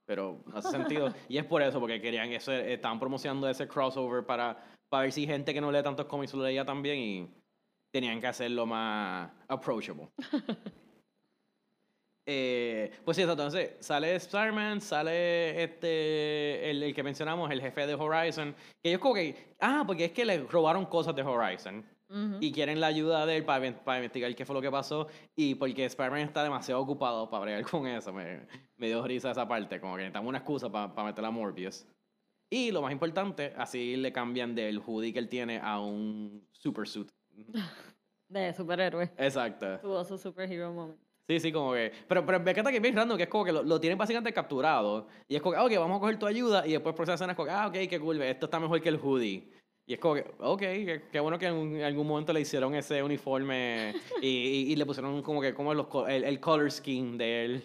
[0.09, 1.13] pero no hace sentido.
[1.29, 4.57] y es por eso, porque querían eso, eh, estaban promocionando ese crossover para,
[4.89, 7.29] para ver si gente que no lee tantos cómics lo leía también y
[7.93, 10.09] tenían que hacerlo más approachable.
[12.31, 13.23] Eh, pues sí.
[13.23, 18.55] Entonces, sale Spider-Man, sale este, el, el que mencionamos, el jefe de Horizon.
[18.83, 21.83] Que ellos como que, ah, porque es que le robaron cosas de Horizon.
[22.09, 22.37] Ujú.
[22.39, 25.07] Y quieren la ayuda de él para, para investigar qué fue lo que pasó.
[25.35, 28.11] Y porque Spider-Man está demasiado ocupado para bregar con eso.
[28.11, 29.79] Me, me dio risa esa parte.
[29.79, 31.85] Como que necesitamos una excusa para, para meter a Morbius.
[32.51, 36.87] Y lo más importante, así le cambian del hoodie que él tiene a un super
[36.87, 37.09] suit.
[38.27, 39.11] De superhéroe.
[39.17, 39.79] Exacto.
[39.79, 40.99] Tuvo su superhero moment.
[41.27, 41.91] Sí, sí, como que.
[42.07, 43.97] Pero, pero me encanta que es bien random, que es como que lo, lo tienen
[43.97, 45.07] básicamente capturado.
[45.27, 46.65] Y es como que, ah, ok, vamos a coger tu ayuda.
[46.65, 48.81] Y después por esa escena es como que, ah, ok, qué cool, esto está mejor
[48.81, 49.47] que el hoodie.
[49.89, 50.59] Y es como que, ok,
[51.11, 55.19] qué, bueno que en algún momento le hicieron ese uniforme y, y- y le pusieron
[55.23, 57.63] como que, como los, el, el color scheme de él.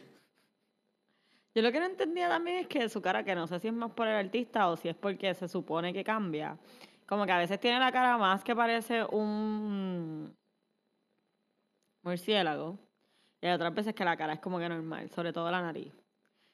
[1.54, 3.74] Yo lo que no entendía también es que su cara, que no sé si es
[3.74, 6.56] más por el artista o si es porque se supone que cambia.
[7.06, 10.34] Como que a veces tiene la cara más que parece un
[12.02, 12.78] murciélago.
[13.42, 15.92] Y hay otras veces que la cara es como que normal, sobre todo la nariz.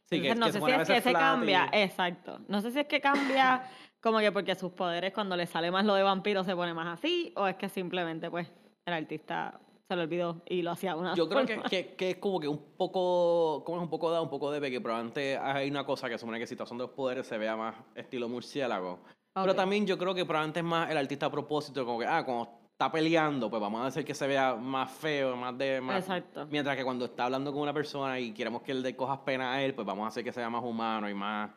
[0.07, 2.41] Sí, que, Entonces, no que sé se si es que se y- cambia, exacto.
[2.49, 3.63] No sé si es que cambia
[4.01, 6.99] como que porque sus poderes cuando le sale más lo de vampiro se pone más
[6.99, 8.51] así, o es que simplemente pues
[8.87, 12.17] el artista se lo olvidó y lo hacía una Yo creo que, que, que es
[12.19, 15.69] como que un poco, como es un poco da, un poco de que probablemente hay
[15.69, 19.01] una cosa que supone que si son de los poderes se vea más estilo murciélago.
[19.35, 22.25] Pero también yo creo que probablemente es más el artista a propósito, como que, ah,
[22.25, 25.81] cuando está peleando, pues vamos a hacer que se vea más feo, más de...
[25.81, 26.47] Más, Exacto.
[26.51, 29.53] Mientras que cuando está hablando con una persona y queremos que él le cojas pena
[29.53, 31.51] a él, pues vamos a hacer que sea más humano y más...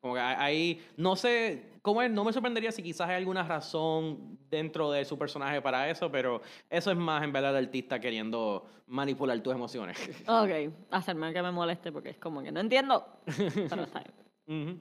[0.00, 4.38] Como que ahí, no sé, cómo es, no me sorprendería si quizás hay alguna razón
[4.48, 8.64] dentro de su personaje para eso, pero eso es más en verdad el artista queriendo
[8.86, 9.96] manipular tus emociones.
[10.28, 13.04] Ok, hacerme que me moleste porque es como que no entiendo.
[13.36, 14.14] Pero está bien.
[14.70, 14.78] Ujú.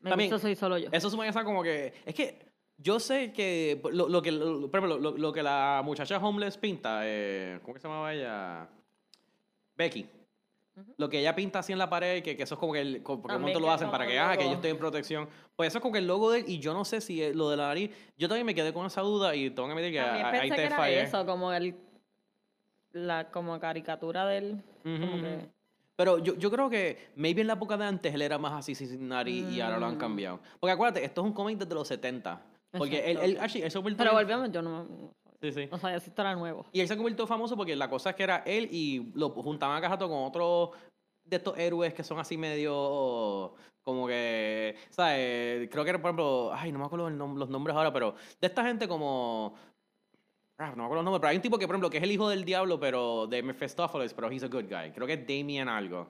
[0.00, 0.88] Me También, gusta soy solo yo.
[0.90, 1.92] Eso suma esa como que.
[2.04, 2.46] Es que
[2.78, 3.80] yo sé que.
[3.92, 7.00] Lo, lo que lo- por ejemplo, lo, lo que la muchacha homeless pinta.
[7.04, 8.68] eh, ¿Cómo que se llamaba ella?
[9.76, 10.06] Becky.
[10.96, 12.80] Lo que ella pinta así en la pared, que, que eso es como que.
[12.80, 15.28] El, como- porque lo hacen como para que, ah, que yo estoy en protección.
[15.54, 16.44] Pues eso es como que el logo de él.
[16.48, 17.90] Y yo no sé si es lo de la nariz.
[18.18, 21.02] Yo también me quedé con esa duda y tengo que admitir que ahí te fallé.
[21.02, 21.76] eso, como el
[22.92, 24.52] la como caricatura del
[24.84, 25.22] Ujú, como ujú.
[25.22, 25.48] que
[25.96, 28.74] Pero yo, yo creo que maybe en la época de antes él era más así
[28.74, 29.98] sin nariz y ahora lo han Mm.
[29.98, 30.40] cambiado.
[30.60, 32.40] Porque acuérdate, esto es un cómic desde los 70.
[32.76, 34.86] Porque Exacto, él, actually, él se convirtió Pero volvemos, yo no
[35.52, 35.68] Sí, sí.
[35.70, 36.64] o sea, esto era nuevo.
[36.72, 39.76] Y él se convirtió famoso porque la cosa es que era él y lo juntaban
[39.76, 40.70] a cada rato con otros
[41.24, 45.68] de estos héroes que son así medio como que, ¿sabes?
[45.70, 48.46] Creo que era, por ejemplo, ay, no me acuerdo nom- los nombres ahora, pero de
[48.46, 49.54] esta gente como...
[50.58, 52.02] ah, no me acuerdo los nombres, pero hay un tipo que, por ejemplo, que es
[52.02, 54.90] el hijo del diablo, pero de Mephistopheles, pero he's a good guy.
[54.94, 56.06] Creo que es Damien algo.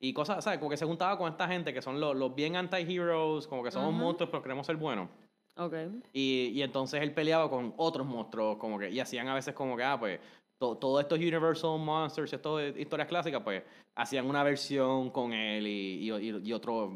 [0.00, 0.58] Y cosas, ¿sabes?
[0.58, 3.70] Como que se juntaba con esta gente que son los, los bien anti-heroes, como que
[3.72, 3.98] somos Ujú.
[3.98, 5.08] monstruos, pero queremos ser buenos.
[5.56, 5.74] Ok.
[6.12, 9.76] Y, y entonces él peleaba con otros monstruos, como que, y hacían a veces como
[9.76, 10.18] que, ah, pues,
[10.58, 13.62] to- todos estos Universal Monsters, estas historias clásicas, pues,
[13.94, 16.92] hacían una versión con él y, y, y- otros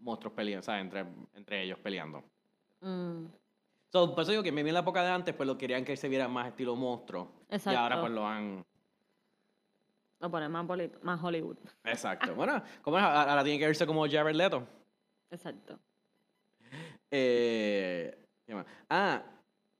[0.00, 0.82] monstruos peleando, ¿sabes?
[0.82, 2.22] Entre, entre ellos peleando.
[2.80, 3.24] Mm,
[3.90, 5.82] So, por eso digo que me vi en la época de antes, pues lo querían
[5.82, 7.32] que se viera más estilo monstruo.
[7.48, 8.00] Y ahora Exacto.
[8.02, 8.64] pues lo han...
[10.20, 10.66] Lo ponen más,
[11.02, 11.56] más Hollywood.
[11.84, 12.34] Exacto.
[12.34, 13.02] bueno, como es?
[13.04, 14.66] ahora tiene que verse como Jared Leto.
[15.30, 15.78] Exacto.
[17.12, 18.66] Eh, ¿qué más?
[18.90, 19.22] Ah,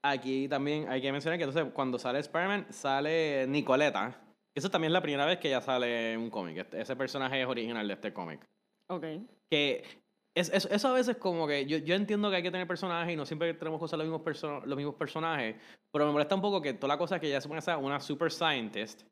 [0.05, 4.21] aquí también hay que mencionar que entonces cuando sale Spider-Man sale Nicoleta.
[4.57, 6.59] Eso también es la primera vez que ella sale un cómic.
[6.59, 8.41] Este- ese personaje es original de este cómic.
[8.91, 9.05] Ok.
[9.51, 9.85] Que
[10.37, 13.13] es, es- eso a veces como que yo, yo entiendo que hay que tener personajes
[13.13, 15.57] y no siempre tenemos que usar los mismos, perso- los mismos personajes,
[15.93, 17.63] pero me molesta un poco que toda la cosa es que ella se pone a
[17.63, 19.03] ser una super scientist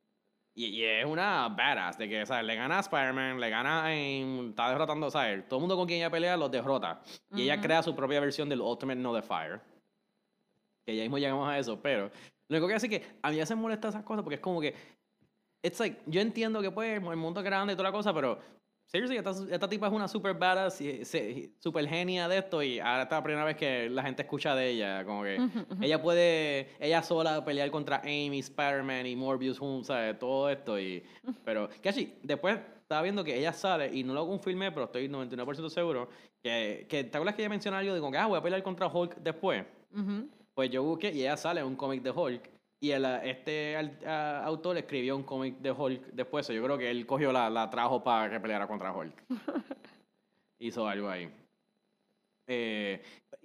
[0.56, 2.46] y, y es una badass, de que ¿sabes?
[2.46, 4.48] le gana a Spider-Man, le gana en...
[4.48, 5.46] está derrotando, ¿sabes?
[5.46, 7.02] Todo el mundo con quien ella pelea los derrota.
[7.34, 9.60] Y ella crea su propia versión del Ultimate Nullifier.
[10.86, 12.10] Que ya mismo llegamos a eso, pero
[12.48, 14.40] lo único que hace es que a mí ya se molesta esas cosas porque es
[14.40, 14.74] como que.
[15.62, 18.38] It's like, yo entiendo que pues el mundo es grande y toda la cosa, pero.
[18.86, 20.80] Seriously, esta, esta tipa es una super badass,
[21.58, 24.54] super genia de esto y ahora esta es la primera vez que la gente escucha
[24.54, 25.04] de ella.
[25.04, 25.38] Como que
[25.80, 30.16] ella puede, ella sola pelear contra Amy, Spider-Man y Morbius, ¿sabes?
[30.20, 31.02] Todo esto y...
[31.44, 35.68] Pero, Kashi, después estaba viendo que ella sale y no lo confirmé, pero estoy 99%
[35.68, 36.08] seguro
[36.40, 37.02] que, que...
[37.02, 39.16] ¿Te acuerdas que ella mencionó algo de como que, ah, voy a pelear contra Hulk
[39.16, 39.64] después?
[40.54, 42.55] Pues yo busqué y ella sale en un cómic de Hulk.
[42.80, 46.46] Y el, este al- ah, autor escribió un cómic de Hulk después.
[46.48, 49.14] Yo creo que él cogió la, la trajo para que peleara contra Hulk.
[50.58, 51.30] Hizo algo ahí.
[52.48, 53.02] Eh,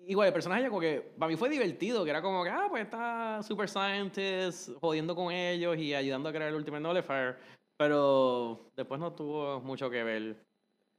[0.08, 2.84] igual, el personaje como que para mí fue divertido, que era como que, ah, pues
[2.84, 7.38] está Super Scientist jodiendo con ellos y ayudando a crear el Ultimate Nullifier.
[7.78, 10.36] Pero después no tuvo mucho que ver.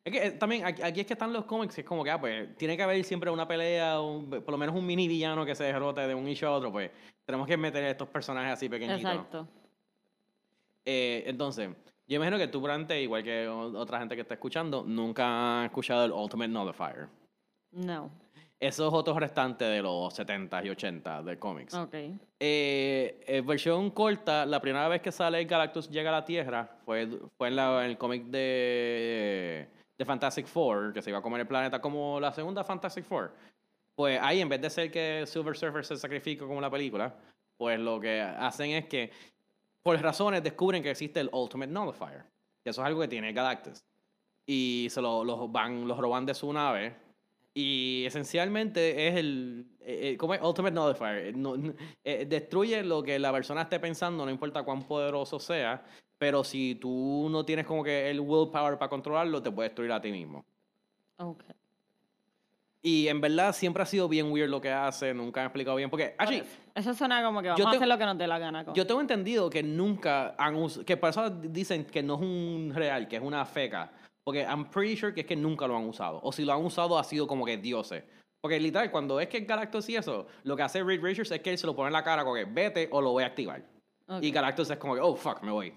[0.04, 2.20] Es que eh, también aquí, aquí es que están los cómics, es como que, ah,
[2.20, 5.54] pues tiene que haber siempre una pelea, un- por lo menos un mini villano que
[5.54, 6.90] se derrote de un issue a otro, pues
[7.24, 9.00] tenemos que meter estos personajes así pequeñitos.
[9.00, 9.48] Exacto.
[10.84, 11.70] Eh, entonces,
[12.08, 16.04] yo imagino que tú, Brante, igual que otra gente que está escuchando, nunca han escuchado
[16.04, 17.08] el Ultimate Nullifier.
[17.72, 18.10] No.
[18.58, 21.74] Esos otros restantes de los 70 y 80 de cómics.
[21.74, 21.94] Ok.
[21.94, 27.08] Eh, eh, versión corta, la primera vez que sale Galactus llega a la Tierra fue,
[27.36, 31.40] fue en, la- en el cómic de, de Fantastic Four, que se iba a comer
[31.40, 33.32] el planeta como la segunda Fantastic Four.
[34.02, 37.14] Pues ahí, en vez de ser que Silver Surfer se sacrifica como la película,
[37.56, 39.12] pues lo que hacen es que,
[39.80, 42.24] por razones, descubren que existe el Ultimate Nullifier.
[42.64, 43.84] Que eso es algo que tiene Galactus.
[44.44, 46.96] Y se lo, los van, los roban de su nave.
[47.54, 49.66] Y esencialmente es el.
[49.78, 50.42] eh, eh, ¿Cómo es?
[50.42, 51.26] Ultimate Nullifier.
[51.28, 55.38] Eh, no- n- eh, destruye lo que la persona esté pensando, no importa cuán poderoso
[55.38, 55.80] sea.
[56.18, 60.00] Pero si tú no tienes como que el willpower para controlarlo, te puede destruir a
[60.00, 60.44] ti mismo.
[61.18, 61.44] Ok.
[62.84, 65.88] Y en verdad siempre ha sido bien weird lo que hace, nunca han explicado bien.
[65.88, 66.50] Porque, Por actually, eso.
[66.74, 68.74] Eso suena como que vamos Yo a hacer lo que nos dé la gana con.
[68.74, 70.84] yo tengo entendido que nunca han usado.
[70.84, 73.92] Que por eso dicen que no es un real, que es una feca.
[74.24, 76.20] Porque I'm pretty sure que es que nunca lo han usado.
[76.24, 78.02] O si lo han usado ha sido como que dioses.
[78.40, 81.50] Porque literal, cuando es que Galactus y eso, lo que hace Reed Richards es que
[81.50, 83.62] él se lo pone en la cara como que vete o lo voy a activar.
[84.20, 85.72] Y Galactus es como que, oh fuck, me voy.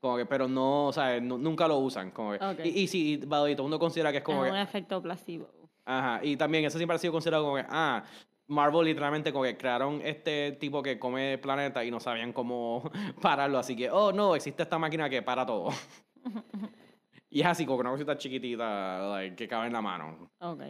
[0.00, 2.10] Como que, pero no, o sea, nu- nunca lo usan.
[2.10, 2.60] Como que, Ok.
[2.64, 5.02] y, y si, way, todo el mundo considera que es como es que, un efecto
[5.02, 5.50] placebo.
[5.84, 8.04] Ajá, y también eso siempre ha sido considerado como que, ah,
[8.46, 12.90] Marvel literalmente como que crearon este tipo que come planeta y no sabían cómo
[13.22, 15.70] pararlo, así que, oh no, existe esta máquina que para todo.
[17.30, 20.30] y es así, como que una cosita chiquitita like, que cabe en la mano.
[20.40, 20.62] Ok.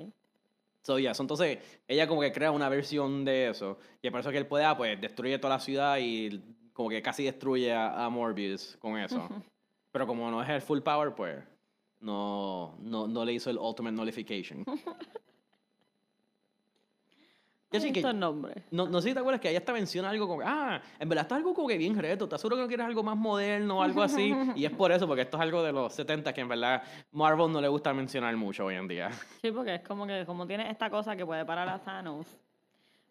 [0.83, 4.31] So, yeah, so, entonces ella como que crea una versión de eso, y por eso
[4.31, 6.43] que él puede, ah, pues, destruye toda la ciudad y
[6.73, 9.29] como que casi destruye a, a Morbius con eso.
[9.93, 11.43] Pero como no es el full power, pues,
[12.01, 14.65] no, no, no le hizo el ultimate nullification.
[17.71, 18.65] Que sí, que- Estos nombres.
[18.73, 21.23] no, no sé si te acuerdas que ella hasta menciona algo como ah, en verdad
[21.23, 23.79] esto es algo como que bien reto, ¿estás seguro que no quieres algo más moderno
[23.79, 24.35] o algo así?
[24.57, 27.53] y es por eso, porque esto es algo de los 70 que en verdad Marvel
[27.53, 29.11] no le gusta mencionar mucho hoy en día.
[29.41, 32.27] Sí, porque es como que como tiene esta cosa que puede parar a Thanos.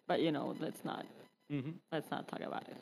[0.08, 1.06] But you know, let's not,
[1.92, 2.76] let's not talk about it.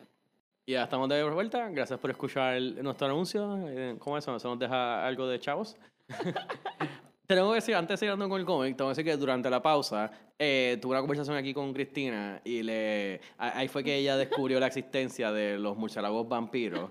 [0.65, 3.55] Y ya estamos de vuelta, gracias por escuchar el- nuestro anuncio.
[3.67, 4.35] Eh, ¿Cómo es eso?
[4.35, 5.77] ¿Eso nos deja algo de chavos?
[7.27, 9.49] Tengo que decir, antes de seguir andando con el cómic, tengo que decir que durante
[9.49, 10.09] la pausa
[10.39, 14.67] eh, tuve una conversación aquí con Cristina y le ahí fue que ella descubrió la
[14.67, 16.89] existencia de los murciélagos vampiros,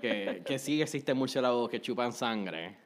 [0.00, 2.76] que, que sí existen murciélagos que chupan sangre.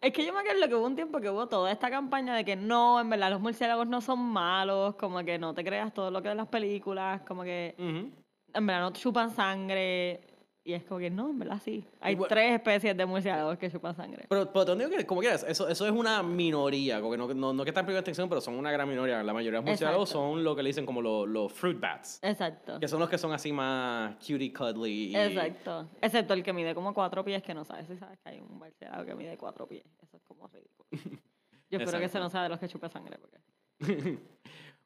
[0.00, 2.44] Es que yo me acuerdo que hubo un tiempo que hubo toda esta campaña de
[2.44, 6.10] que no, en verdad los murciélagos no son malos, como que no te creas todo
[6.10, 8.10] lo que de las películas, como que Ujú.
[8.54, 10.22] en verdad no chupan sangre.
[10.62, 11.84] Y es como que no, en verdad sí.
[12.00, 14.26] Hay tres especies de murciélagos que chupan sangre.
[14.28, 17.32] Pero, pero te digo que, como quieras, eso, eso es una minoría, como que no,
[17.32, 19.22] no, no que está en primera extensión, pero son una gran minoría.
[19.22, 20.32] La mayoría de los murciélagos Exacto.
[20.32, 22.18] son lo que le dicen como los, los fruit bats.
[22.22, 22.78] Exacto.
[22.78, 25.12] Que son los que son así más cutie cuddly.
[25.12, 25.88] Y, Exacto.
[26.02, 28.58] Excepto el que mide como cuatro pies, que no sabes si sabes que hay un
[28.58, 29.84] murciélago que mide cuatro pies.
[30.02, 30.88] Eso es como ridículo.
[31.70, 32.24] Yo espero que ese Exacto.
[32.24, 33.18] no sea de los que chupe sangre.
[33.18, 33.38] Porque...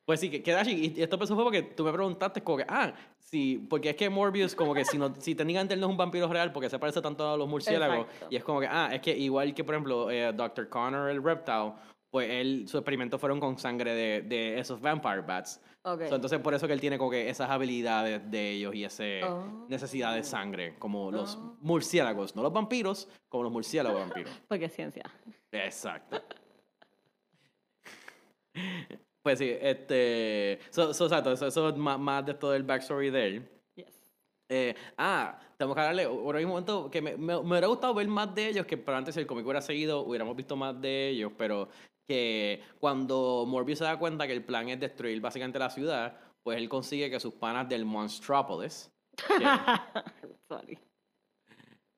[0.06, 0.92] Pues sí, que queda así.
[0.96, 4.10] Y esto empezó fue porque tú me preguntaste como que, ah, sí, porque es que
[4.10, 6.78] Morbius como que si, no, si técnicamente él no es un vampiro real porque se
[6.78, 8.06] parece tanto a los murciélagos.
[8.06, 8.26] Exacto.
[8.30, 10.68] Y es como que, ah, es que igual que por ejemplo eh, Dr.
[10.68, 11.72] Connor, el reptile,
[12.10, 15.60] pues él, sus experimentos fueron con sangre de, de esos vampire bats.
[15.84, 16.02] Ok.
[16.06, 19.04] So, entonces por eso que él tiene como que esas habilidades de ellos y esa
[19.26, 19.66] Oh.
[19.70, 21.56] necesidad de sangre, como los Oh.
[21.62, 24.30] murciélagos, no los vampiros, como los murciélagos vampiros.
[24.48, 25.04] Porque es ciencia.
[25.50, 26.22] Exacto.
[29.24, 30.58] Pues sí, este.
[30.68, 33.48] So, so, exacto, eso, eso es más, más de todo el backstory de él.
[33.74, 34.12] Yes.
[34.50, 36.04] Eh, ah, tenemos que darle.
[36.04, 38.98] Ahora un momento que me, me, me hubiera gustado ver más de ellos, que pero
[38.98, 41.70] antes si el cómic hubiera seguido, hubiéramos visto más de ellos, pero
[42.06, 46.58] que cuando Morbius se da cuenta que el plan es destruir básicamente la ciudad, pues
[46.58, 48.92] él consigue que sus panas del Monstropolis,
[50.48, 50.78] Sorry.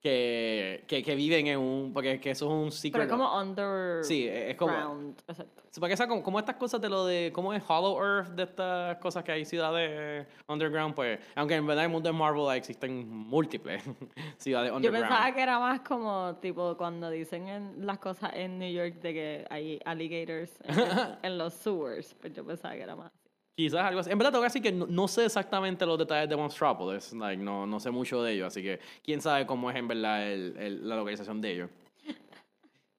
[0.06, 1.92] Que, que, que viven en un.
[1.92, 3.04] Porque es que eso es un Pero secret.
[3.04, 4.04] es como under.
[4.04, 5.14] Sí, es como-.
[5.26, 5.62] Exacto.
[5.80, 8.28] Porque esa, como, como estas cosas de lo de, ¿cómo es Hollow Earth?
[8.28, 12.16] De estas cosas que hay ciudades underground, pues, aunque en verdad en el mundo de
[12.16, 13.82] Marvel existen múltiples
[14.38, 15.08] ciudades Yo underground.
[15.08, 19.12] pensaba que era más como tipo cuando dicen en las cosas en New York de
[19.12, 20.76] que hay alligators en,
[21.22, 22.14] en los sewers.
[22.14, 23.12] Pues yo pensaba que era más.
[23.56, 24.10] Quizás algo así.
[24.10, 27.42] En verdad tengo que decir que no, no sé exactamente los detalles de Monstropolis, like,
[27.42, 30.54] no, no sé mucho de ellos, así que quién sabe cómo es en verdad el-
[30.58, 31.70] el- la localización de ellos.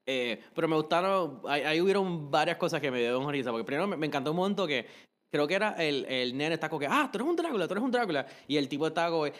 [0.09, 3.87] Eh, pero me gustaron, ahí, ahí hubieron varias cosas que me dieron risa, porque primero
[3.87, 4.85] me, me encantó un momento que
[5.29, 7.73] creo que era el, el nene está como que, ah, tú eres un Drácula, tú
[7.73, 9.33] eres un Drácula, y el tipo está como, eh,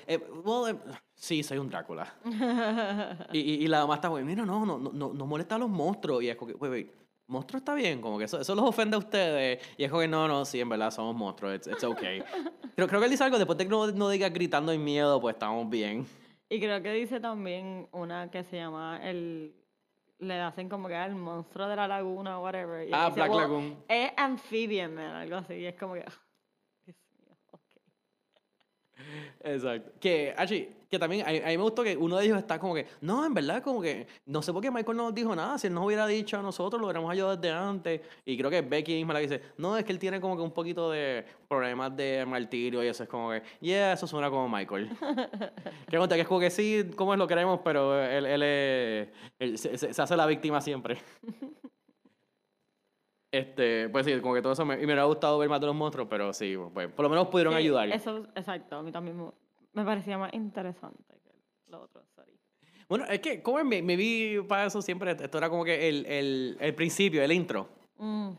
[0.44, 0.80] well, eh,
[1.16, 2.14] sí, soy un Drácula.
[3.32, 5.70] y, y, y la mamá está como, mira, no, no, no, no, molesta a los
[5.70, 6.92] monstruos, y es como que, wait, wait,
[7.28, 10.08] monstruo está bien, como que eso, eso los ofende a ustedes, y es como que,
[10.08, 12.22] no, no, sí, en verdad somos monstruos, it's, it's okay.
[12.76, 15.20] creo, creo que él dice algo, después de que no, no diga gritando en miedo,
[15.22, 16.06] pues estamos bien.
[16.50, 19.54] Y creo que dice también una que se llama el.
[20.20, 22.88] Le hacen como que el monstruo de la laguna o whatever.
[22.88, 23.84] y Ah, dice, Black "Well, Lagoon.
[23.88, 25.56] Es amphibian, man, algo así.
[25.56, 26.06] Y es como que.
[26.08, 26.14] ah,
[26.86, 27.62] Dios mío, ok.
[29.44, 29.92] Exacto.
[30.00, 32.74] Que, actually, que también a, a mí me gustó que uno de ellos está como
[32.76, 35.58] que, no, en verdad, como que, no sé por qué Michael no nos dijo nada,
[35.58, 38.02] si él nos hubiera dicho a nosotros, lo hubiéramos ayudado desde antes.
[38.26, 40.52] Y creo que Becky misma le dice, no, es que él tiene como que un
[40.52, 44.90] poquito de problemas de martirio y eso es como que, yeah, eso suena como Michael.
[45.90, 48.44] que que es como que sí, como es lo queremos, pero él, él,
[49.40, 50.98] él se, se- se hace la víctima siempre.
[53.30, 55.68] Este, pues sí, como que todo eso me, y me hubiera gustado ver más de
[55.68, 57.90] los monstruos, pero sí, pues por lo menos pudieron Sí, ayudar.
[57.92, 59.18] Eso, exacto, a mí también
[59.78, 61.32] me, parecía más interesante que
[61.68, 62.34] lo otro, sorry.
[62.90, 66.06] Bueno, es que, como me, me vi para eso siempre, esto era como que el,
[66.06, 67.68] el, el principio, el intro.
[67.98, 68.32] Mm,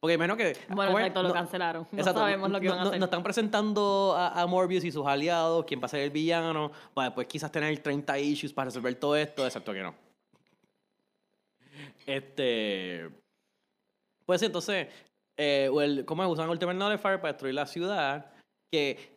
[0.00, 0.56] Porque menos que.
[0.68, 1.88] Bueno, exacto, lo No- cancelaron.
[1.90, 3.00] No exacto, sabemos lo que no- van a hacer.
[3.00, 6.70] Nos están presentando a, a Morbius y sus aliados, quién va a ser el villano,
[6.94, 9.94] para después quizás tener 30 issues para resolver todo esto, excepto que no.
[12.06, 13.08] Este.
[14.26, 14.88] Pues sí, entonces,
[15.36, 16.30] eh, el, ¿cómo es?
[16.30, 18.30] Usan Ultimate Nullifier para destruir la ciudad.
[18.70, 19.11] Que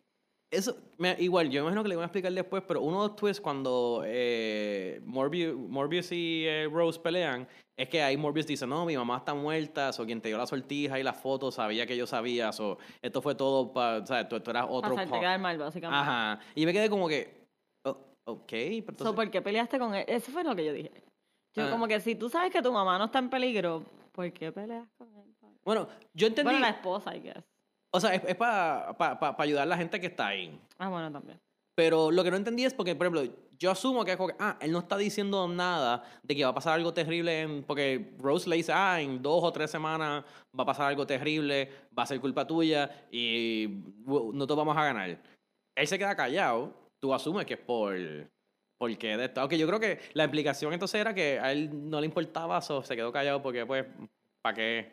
[0.50, 3.16] eso, me- igual, yo imagino que le voy a explicar después, pero uno de los
[3.16, 8.86] twists cuando eh, Morbius, Morbius y eh, Rose pelean es que ahí Morbius dice, no,
[8.86, 11.96] mi mamá está muerta, o quien te dio la sortija y las fotos sabía que
[11.96, 14.80] yo sabía, o esto fue todo para, o sea, tú, tú eras otro...
[14.82, 15.20] Para hacerte punk".
[15.20, 16.00] quedar mal, básicamente.
[16.00, 16.40] Ajá.
[16.54, 17.46] Y me quedé como que,
[17.84, 20.04] "Oh, ok, pero So, entonces- ¿Por qué peleaste con él?
[20.08, 20.90] Eso fue lo que yo dije.
[21.54, 21.70] Yo Ah.
[21.70, 23.82] como que si tú sabes que tu mamá no está en peligro,
[24.12, 25.24] ¿por qué peleas con él?
[25.64, 27.44] Bueno, yo entendí, Bueno, la esposa, I guess.
[27.96, 30.58] O sea, es, para ayudar a la gente que está ahí.
[30.78, 31.40] Ah, bueno, también.
[31.74, 34.36] Pero lo que no entendí es porque, por ejemplo, yo asumo que es como que,
[34.38, 38.14] ah, él no está diciendo nada de que va a pasar algo terrible, en, porque
[38.18, 40.24] Rose le dice, ah, en dos o tres semanas
[40.58, 44.84] va a pasar algo terrible, va a ser culpa tuya y no te vamos a
[44.84, 45.18] ganar.
[45.74, 47.96] Él se queda callado, tú asumes que es por...
[48.78, 49.40] Porque de esto.
[49.40, 52.82] Aunque yo creo que la implicación entonces era que a él no le importaba, so,
[52.82, 53.86] se quedó callado porque, pues,
[54.42, 54.92] ¿para qué?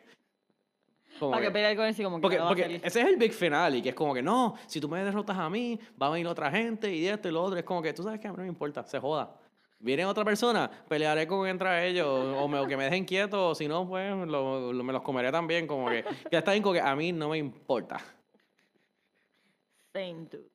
[1.20, 2.80] Para que- que pelear con él, sí, como que porque, no va a porque salir.
[2.84, 5.36] ese es el big final y que es como que no, si tú me derrotas
[5.38, 7.58] a mí, va a venir otra gente y esto y lo otro.
[7.58, 9.34] Es como que tú sabes que a mí no me importa, se joda.
[9.78, 13.54] Viene otra persona, pelearé con entre ellos o, me- o que me dejen quieto, o
[13.54, 15.66] si no, pues lo- lo- me los comeré también.
[15.66, 18.00] Como que ya está bien, como que a mí no me importa.
[19.92, 20.48] Same dude.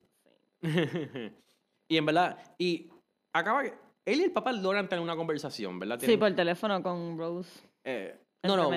[0.62, 0.62] Same.
[1.88, 2.90] y en verdad, y
[3.32, 3.72] acaba que
[4.04, 5.98] él y el papá logran tener una conversación, ¿verdad?
[6.00, 7.60] Sí, Tienen- por teléfono con Rose.
[7.84, 8.70] eh, no, no.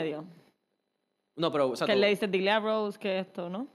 [1.35, 3.67] No, pero o sea, que tú- le dice, dile a Rose que esto, ¿no?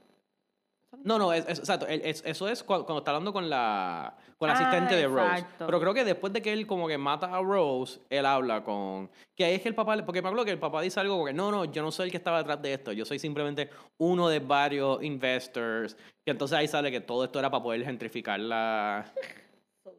[1.03, 1.85] No, no, es, es- exacto.
[1.87, 5.21] es- eso es cua- cuando, está hablando con la, con la Ah, asistente de Rose.
[5.23, 5.65] exacto.
[5.67, 9.07] Pero creo que después de que él como que mata a Rose, él habla con...
[9.35, 9.95] Que ahí es que el papá...
[10.03, 12.05] Porque me acuerdo que el papá dice algo como que no, no, yo no soy
[12.05, 12.91] el que estaba detrás de esto.
[12.91, 15.95] Yo soy simplemente uno de varios investors.
[16.25, 19.05] Que entonces ahí sale que todo esto era para poder gentrificar la...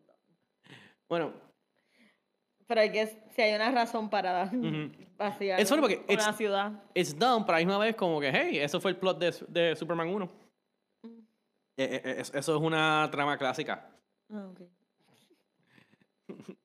[1.09, 1.33] Bueno,
[2.71, 3.05] Pero hay que,
[3.35, 4.45] si hay una razón para
[5.19, 6.73] vaciar Es solo porque una it's- ciudad.
[6.95, 9.35] It's dumb, pero a la misma vez como que, hey, eso fue el plot de,
[9.49, 10.25] de Superman 1.
[11.03, 11.09] Mm.
[11.09, 11.19] Eh,
[11.79, 13.91] eh, eh, es- eso es una trama clásica.
[14.33, 14.61] Ah, ok.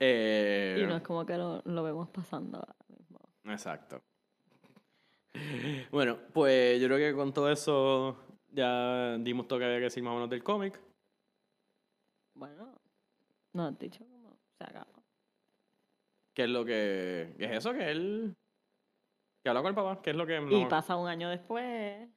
[0.00, 3.20] Eh, Y no es como que lo, lo vemos pasando ahora mismo.
[3.44, 4.02] Exacto.
[5.92, 8.16] Bueno, pues yo creo que con todo eso
[8.50, 10.80] ya dimos todo que había que decir más o menos del cómic.
[12.34, 12.74] Bueno,
[13.52, 14.04] no has dicho
[14.62, 14.86] se acaba.
[16.34, 17.34] ¿Qué es lo que...
[17.38, 17.72] ¿Qué es eso?
[17.72, 18.36] Que él...
[19.44, 20.00] Que habla con el papá.
[20.02, 20.36] ¿Qué es lo que...
[20.36, 22.08] Y no- pasa un año después.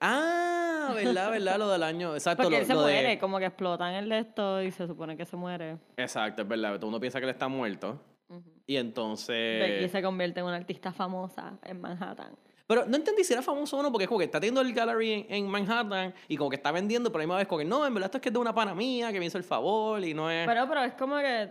[0.00, 1.30] Ah, ¿verdad?
[1.30, 1.58] ¿Verdad?
[1.58, 2.14] Lo del año.
[2.14, 2.42] Exacto.
[2.44, 4.86] Porque lo, él se lo de- muere, como que explotan el de esto y se
[4.86, 5.78] supone que se muere.
[5.96, 6.74] Exacto, es verdad.
[6.76, 8.00] Todo mundo piensa que él está muerto.
[8.28, 8.42] Ujú.
[8.66, 9.60] Y entonces...
[9.60, 12.36] Becky se convierte en una artista famosa en Manhattan.
[12.66, 14.72] Pero no entendí si era famoso o no, porque es como que está teniendo el
[14.72, 17.58] gallery en, en Manhattan y como que está vendiendo, pero a la misma vez como
[17.58, 19.36] que no, en verdad esto es que es de una pana mía que me hizo
[19.36, 20.46] el favor y no es...
[20.46, 21.50] Pero, pero es como que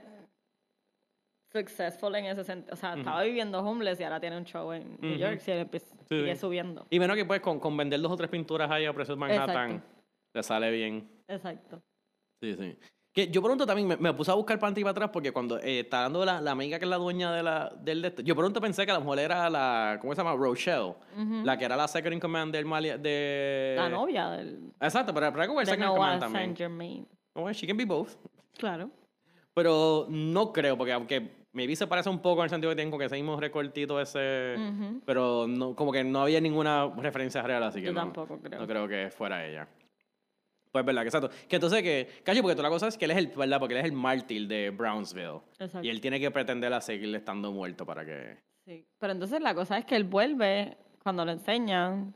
[1.53, 2.73] successful en ese sentido.
[2.73, 5.17] O sea, estaba viviendo homeless y ahora tiene un show en New.
[5.17, 5.79] York y él Sí,
[6.09, 6.41] sigue sí.
[6.41, 6.85] subiendo.
[6.89, 9.71] Y menos que pues con, con vender dos o tres pinturas ahí a precios Manhattan,
[9.71, 9.95] Exacto.
[10.33, 11.09] le sale bien.
[11.27, 11.81] Exacto.
[12.41, 12.77] Sí, sí.
[13.13, 15.81] Que yo pronto también me, me puse a buscar para para atrás porque cuando eh,
[15.81, 18.35] está dando la, la amiga que es la dueña de la, del de esto, yo
[18.35, 20.35] pronto pensé que a lo mejor era la, ¿cómo se llama?
[20.35, 20.95] Rochelle,
[21.43, 23.75] la que era la second in command del Mali, de...
[23.77, 26.43] La novia del, Exacto, pero, pero como el second in command también.
[26.45, 27.07] Saint Germain.
[27.35, 28.15] Well, she can be both.
[28.57, 28.89] Claro.
[29.53, 32.97] Pero no creo, porque aunque maybe se parece un poco en el sentido que como
[32.97, 34.55] que ese mismo recortito ese...
[34.57, 35.01] Ujú.
[35.05, 38.59] Pero no, como que no había ninguna referencia real, así que Yo no, tampoco creo.
[38.59, 39.67] no creo que fuera ella.
[40.71, 41.29] Pues verdad, que exacto.
[41.47, 43.59] Que entonces que, cacho, porque toda la cosa es que él es el, ¿verdad?
[43.59, 45.41] Porque él es el mártir de Brownsville.
[45.59, 45.83] Exacto.
[45.83, 48.37] Y él tiene que pretender a seguir estando muerto para que...
[48.65, 48.83] Sí.
[48.97, 52.15] Pero entonces la cosa es que él vuelve cuando lo enseñan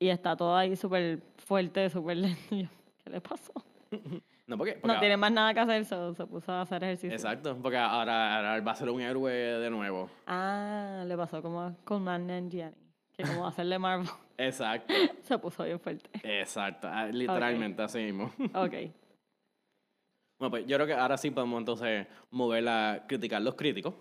[0.00, 2.16] y está todo ahí súper fuerte, súper
[2.50, 2.70] lento.
[3.04, 3.52] ¿Qué le pasó?
[4.50, 4.72] No, porque...
[4.74, 7.12] porque No tiene más nada que hacer, so- se puso a hacer ejercicio.
[7.14, 10.10] Exacto, porque ahora, va a ser un héroe de nuevo.
[10.26, 12.74] Ah, le pasó como con Man and Gianni,
[13.16, 14.92] que como hacerle Marvel Exacto,
[15.22, 16.10] se puso bien fuerte.
[16.24, 16.88] exacto.
[16.90, 18.32] ah, Literalmente así mismo.
[18.54, 18.74] Ok.
[20.40, 23.92] Bueno, pues yo creo que ahora sí podemos entonces mover a criticar los críticos.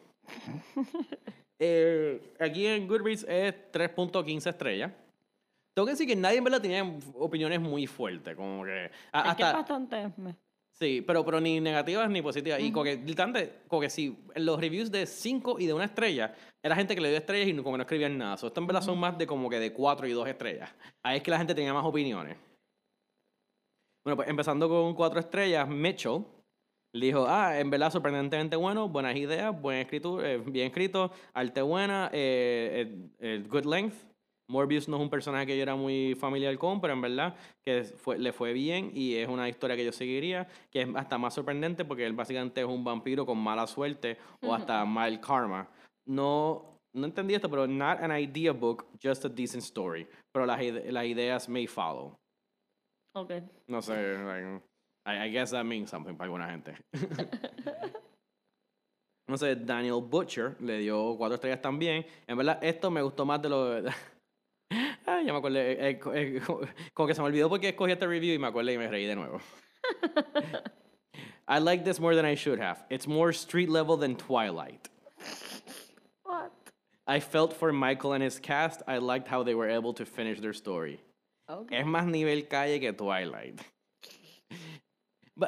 [1.60, 4.92] Eh, aquí en Goodreads es 3.15 estrellas.
[5.80, 8.92] Tengo que decir que nadie en verdad tenía opiniones muy fuertes, como que...
[9.14, 10.12] a- Es que es hasta, bastante...
[10.18, 10.36] me-
[10.74, 12.60] sí, pero, pero ni negativas ni positivas.
[12.60, 15.86] Y como que, literalmente, como que sí, en los reviews de 5 y de una
[15.86, 18.36] estrella, era gente que le dio estrellas y como que no escribían nada.
[18.36, 20.70] So, esto en verdad son más de como que de 4 y 2 estrellas.
[21.02, 22.36] Ahí es que la gente tenía más opiniones.
[24.04, 26.26] Bueno, pues empezando con 4 estrellas, Mitchell
[26.94, 32.10] dijo, ah, en verdad sorprendentemente bueno, buenas ideas, buen escrito, eh, bien escrito, arte buena,
[32.12, 34.09] eh, eh, eh, good length.
[34.50, 37.84] Morbius no es un personaje que yo era muy familiar con, pero en verdad que
[37.84, 41.36] fue, le fue bien y es una historia que yo seguiría, que es hasta más
[41.36, 45.70] sorprendente porque él básicamente es un vampiro con mala suerte o hasta mal karma.
[46.08, 50.08] No, no entendí esto, pero not an idea book, just a decent story.
[50.34, 50.60] Pero las,
[50.92, 52.18] las ideas may follow.
[53.16, 53.32] Ok.
[53.68, 54.64] No sé, like,
[55.06, 56.76] I, I guess that means something para alguna gente.
[59.28, 62.04] no sé, Daniel Butcher le dio cuatro estrellas también.
[62.26, 63.84] En verdad, esto me gustó más de lo...
[65.26, 65.72] Ya me acordé.
[65.72, 66.42] eh, eh, eh,
[66.94, 69.06] como que se me olvidó porque escogí este review y me acordé y me reí
[69.06, 69.40] de nuevo.
[71.48, 72.84] I like this more than I should have.
[72.90, 74.88] It's more street level than Twilight.
[76.24, 76.52] What?
[77.08, 78.84] I felt for Michael and his cast.
[78.88, 81.00] I liked how they were able to finish their story.
[81.48, 81.72] Ok.
[81.72, 83.60] Es más nivel calle que Twilight.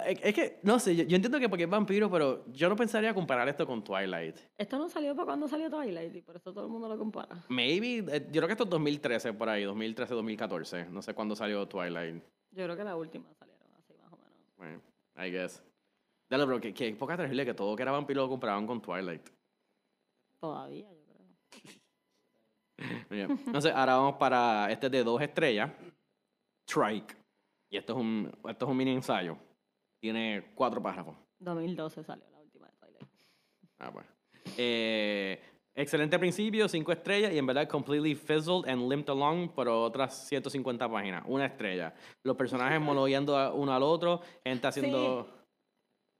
[0.05, 3.13] Es que, no sé, yo, yo entiendo que porque es vampiro, pero yo no pensaría
[3.13, 4.37] comparar esto con Twilight.
[4.57, 7.43] Esto no salió para cuando salió Twilight y por eso todo el mundo lo compara.
[7.49, 10.85] Maybe, eh, yo creo que esto es 2013 por ahí, 2013, 2014.
[10.85, 12.23] No sé cuándo salió Twilight.
[12.51, 14.57] Yo creo que la última salieron así más o menos.
[14.57, 14.81] Bueno,
[15.17, 15.63] I guess.
[16.29, 19.29] Dale, bro, que, que poca terrible que todo que era vampiro lo comparaban con Twilight.
[20.39, 21.21] Todavía, yo creo.
[23.09, 23.31] Bien.
[23.45, 25.71] Entonces, ahora vamos para este de dos estrellas.
[26.65, 27.15] Trike.
[27.69, 29.37] Y esto es un, esto es un mini ensayo.
[30.01, 31.15] Tiene cuatro párrafos.
[31.39, 33.07] 2012 salió la última de Twilight.
[33.77, 34.09] Ah, bueno.
[34.57, 35.39] Eh,
[35.75, 40.89] excelente principio, cinco estrellas y en verdad completely fizzled and limped along por otras 150
[40.89, 41.23] páginas.
[41.27, 41.93] Una estrella.
[42.23, 45.29] Los personajes monologueando uno al otro, gente haciendo,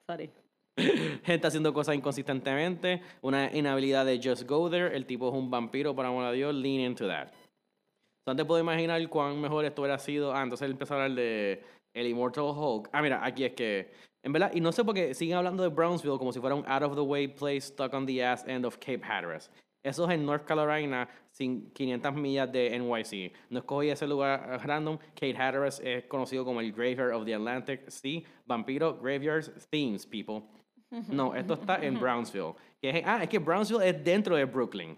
[0.07, 0.29] Sorry.
[1.23, 5.95] gente haciendo cosas inconsistentemente, una inhabilidad de just go there, el tipo es un vampiro,
[5.95, 7.29] por amor a Dios, lean into that.
[8.23, 10.33] So, antes puedo imaginar cuán mejor esto hubiera sido.
[10.35, 11.63] Ah, entonces él empezó a hablar de
[11.93, 12.89] el Immortal Hulk.
[12.91, 13.91] Ah, mira, aquí es que,
[14.23, 16.63] en verdad, y no sé por qué siguen hablando de Brownsville como si fuera un
[16.67, 19.49] out of the way place stuck on the ass end of Cape Hatteras.
[19.83, 23.33] Eso es en North Carolina, sin 500 millas de NYC.
[23.49, 24.97] No escogí ese lugar random.
[25.15, 28.21] Cape Hatteras es conocido como el Graveyard of the Atlantic Sea.
[28.45, 30.43] Vampiro, graveyards, themes, people.
[31.09, 32.53] No, esto está en Brownsville.
[32.79, 34.95] Que es- ah, es que Brownsville es dentro de Brooklyn.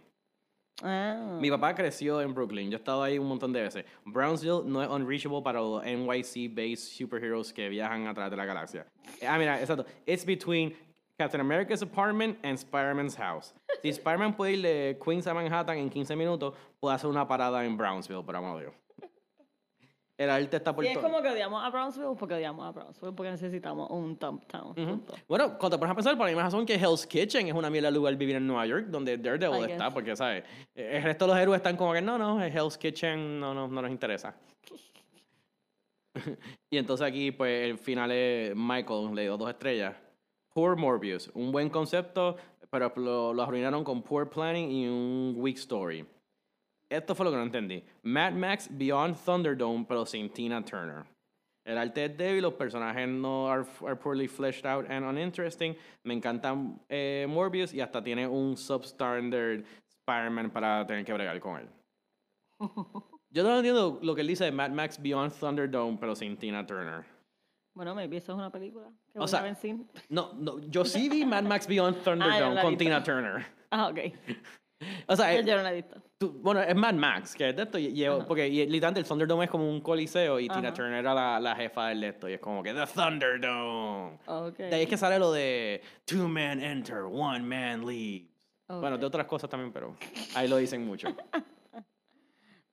[0.82, 1.38] Ah.
[1.39, 2.69] Mi papá creció en Brooklyn.
[2.69, 3.86] Yo he estado ahí un montón de veces.
[4.05, 8.86] Brownsville no es unreachable para los NYC-based superheroes que viajan a través de la galaxia.
[9.28, 9.86] Ah, mira, exacto.
[10.05, 10.76] It's between
[11.17, 13.53] Captain America's apartment and Spider-Man's house.
[13.82, 17.63] Si Spider-Man puede ir de Queens a Manhattan en 15 minutos, puede hacer una parada
[17.65, 18.74] en Brownsville, por amor de Dios.
[20.16, 21.03] El arte está por Sí, es todo.
[21.03, 24.76] como que odiamos a Brownsville porque odiamos a Brownsville porque necesitamos un dump town.
[24.76, 25.16] punto.
[25.28, 27.70] Bueno, cuando te pones a pensar, por la misma razón que Hell's Kitchen es una
[27.72, 30.43] mierda lugar vivir en Nueva York, donde Daredevil está, porque, ¿sabes?
[30.76, 33.82] El resto de los héroes están como que, no, no, Hell's Kitchen no, no, no
[33.82, 34.36] nos interesa.
[36.70, 39.95] y entonces aquí, pues, el final es Michael, le dio dos estrellas.
[40.53, 42.36] Poor Morbius, un buen concepto,
[42.70, 46.05] pero lo, lo arruinaron con poor planning y un weak story.
[46.89, 47.84] Esto fue lo que no entendí.
[48.03, 51.03] Mad Max Beyond Thunderdome, pero sin Tina Turner.
[51.65, 55.75] El arte es débil, los personajes no are, are poorly fleshed out and uninteresting.
[56.03, 56.55] Me encanta
[56.89, 61.69] eh, Morbius y hasta tiene un substandard Spider-Man para tener que bregar con él.
[63.29, 66.65] Yo no entiendo lo que él dice de Mad Max Beyond Thunderdome, pero sin Tina
[66.67, 67.03] Turner.
[67.73, 69.57] Bueno, maybe eso es una película que O sea-
[70.09, 72.77] No, no, yo sí vi Mad Max Beyond Thunderdome la con.
[72.77, 73.45] Tina Turner.
[73.71, 73.99] Ah, ok.
[75.07, 76.01] O sea, eh, Yo no la he visto.
[76.17, 79.05] tú- bueno, es Mad Max, que es de esto, y- y- porque y literalmente el
[79.07, 80.73] Thunderdome es como un coliseo y Tina Ajá.
[80.73, 84.19] Turner era la, la jefa del de esto, y es como que The Thunderdome.
[84.27, 84.57] Ok.
[84.57, 88.29] De ahí es que sale lo de Two men enter, one man leaves.
[88.67, 88.99] Bueno, Ok.
[89.01, 89.95] de otras cosas también, pero
[90.36, 91.07] ahí lo dicen mucho.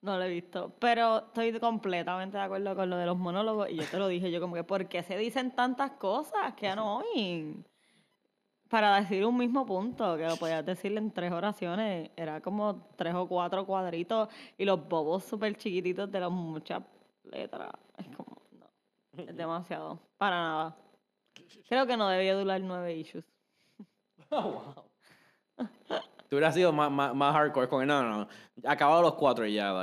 [0.03, 0.73] No lo he visto.
[0.79, 3.69] Pero estoy completamente de acuerdo con lo de los monólogos.
[3.69, 6.67] Y yo te lo dije, yo como que, ¿por qué se dicen tantas cosas que
[6.67, 7.63] annoying?
[8.71, 13.13] Para decir un mismo punto, que lo podías decir en tres oraciones, era como tres
[13.13, 16.81] o cuatro cuadritos y los bobos súper chiquititos de las muchas
[17.25, 17.69] letras.
[17.97, 18.67] Es como, no,
[19.23, 19.99] es demasiado.
[20.17, 20.77] Para nada.
[21.67, 23.25] Creo que no debía durar nueve issues.
[26.29, 28.27] Tú hubieras sido más, más, más hardcore con no, no, no,
[28.63, 29.73] acabado los cuatro y ya.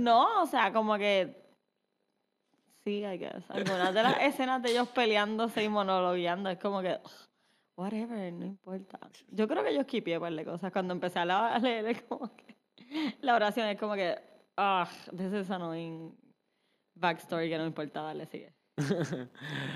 [0.00, 1.40] No, o sea, como que.
[2.82, 3.48] Sí, I guess.
[3.50, 6.98] Algunas de las escenas de ellos peleándose y monologueando es como que.
[7.04, 7.31] ugh,
[7.82, 8.98] whatever, no importa.
[9.30, 10.72] Yo creo que yo skipié un par de cosas.
[10.72, 12.56] Cuando empecé a la- a leer, es como que.
[13.20, 14.16] La oración es como que.
[14.56, 16.14] Ah, this is annoying.
[16.94, 18.52] Backstory que no importa, dale, sigue.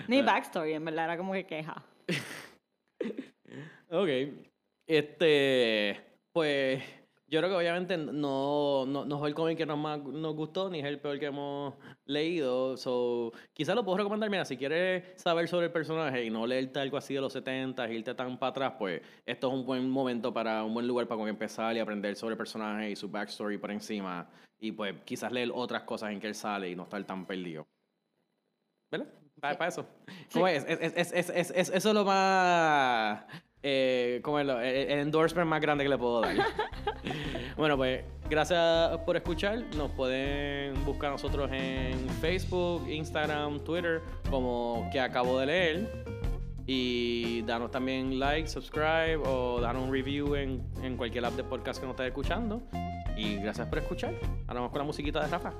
[0.09, 1.83] Ni backstory, en verdad, era como que queja.
[3.91, 4.09] Ok.
[4.89, 6.01] Este,
[6.33, 6.83] pues,
[7.29, 10.71] yo creo que obviamente no, no, no fue el cómic que nos más nos gustó,
[10.71, 11.75] ni es el peor que hemos
[12.05, 12.77] leído.
[12.77, 16.79] So, quizás lo puedo recomendar, mira, si quieres saber sobre el personaje y no leerte
[16.79, 20.33] algo así de los 70, irte tan para atrás, pues esto es un buen momento
[20.33, 23.71] para, un buen lugar para empezar y aprender sobre el personaje y su backstory por
[23.73, 24.29] encima.
[24.59, 27.67] Y pues quizás leer otras cosas en que él sale y no estar tan perdido.
[28.91, 29.09] ¿Verdad?
[29.41, 29.87] Para, eso.
[30.33, 30.65] ¿Cómo es?
[30.67, 33.25] Es, es, es, es, es- eso es lo más.
[33.69, 36.37] Eh, ¿Cómo es lo- el, el endorsement más grande que le puedo dar.
[37.57, 39.59] bueno, pues gracias por escuchar.
[39.77, 46.05] Nos pueden buscar nosotros en Facebook, Instagram, Twitter, como que acabo de leer.
[46.69, 51.81] Y danos también like, subscribe o danos un review en, en cualquier app de podcast
[51.81, 52.63] que nos estés escuchando.
[53.17, 54.15] Y gracias por escuchar.
[54.47, 55.53] Ahora vamos con la musiquita de Rafa.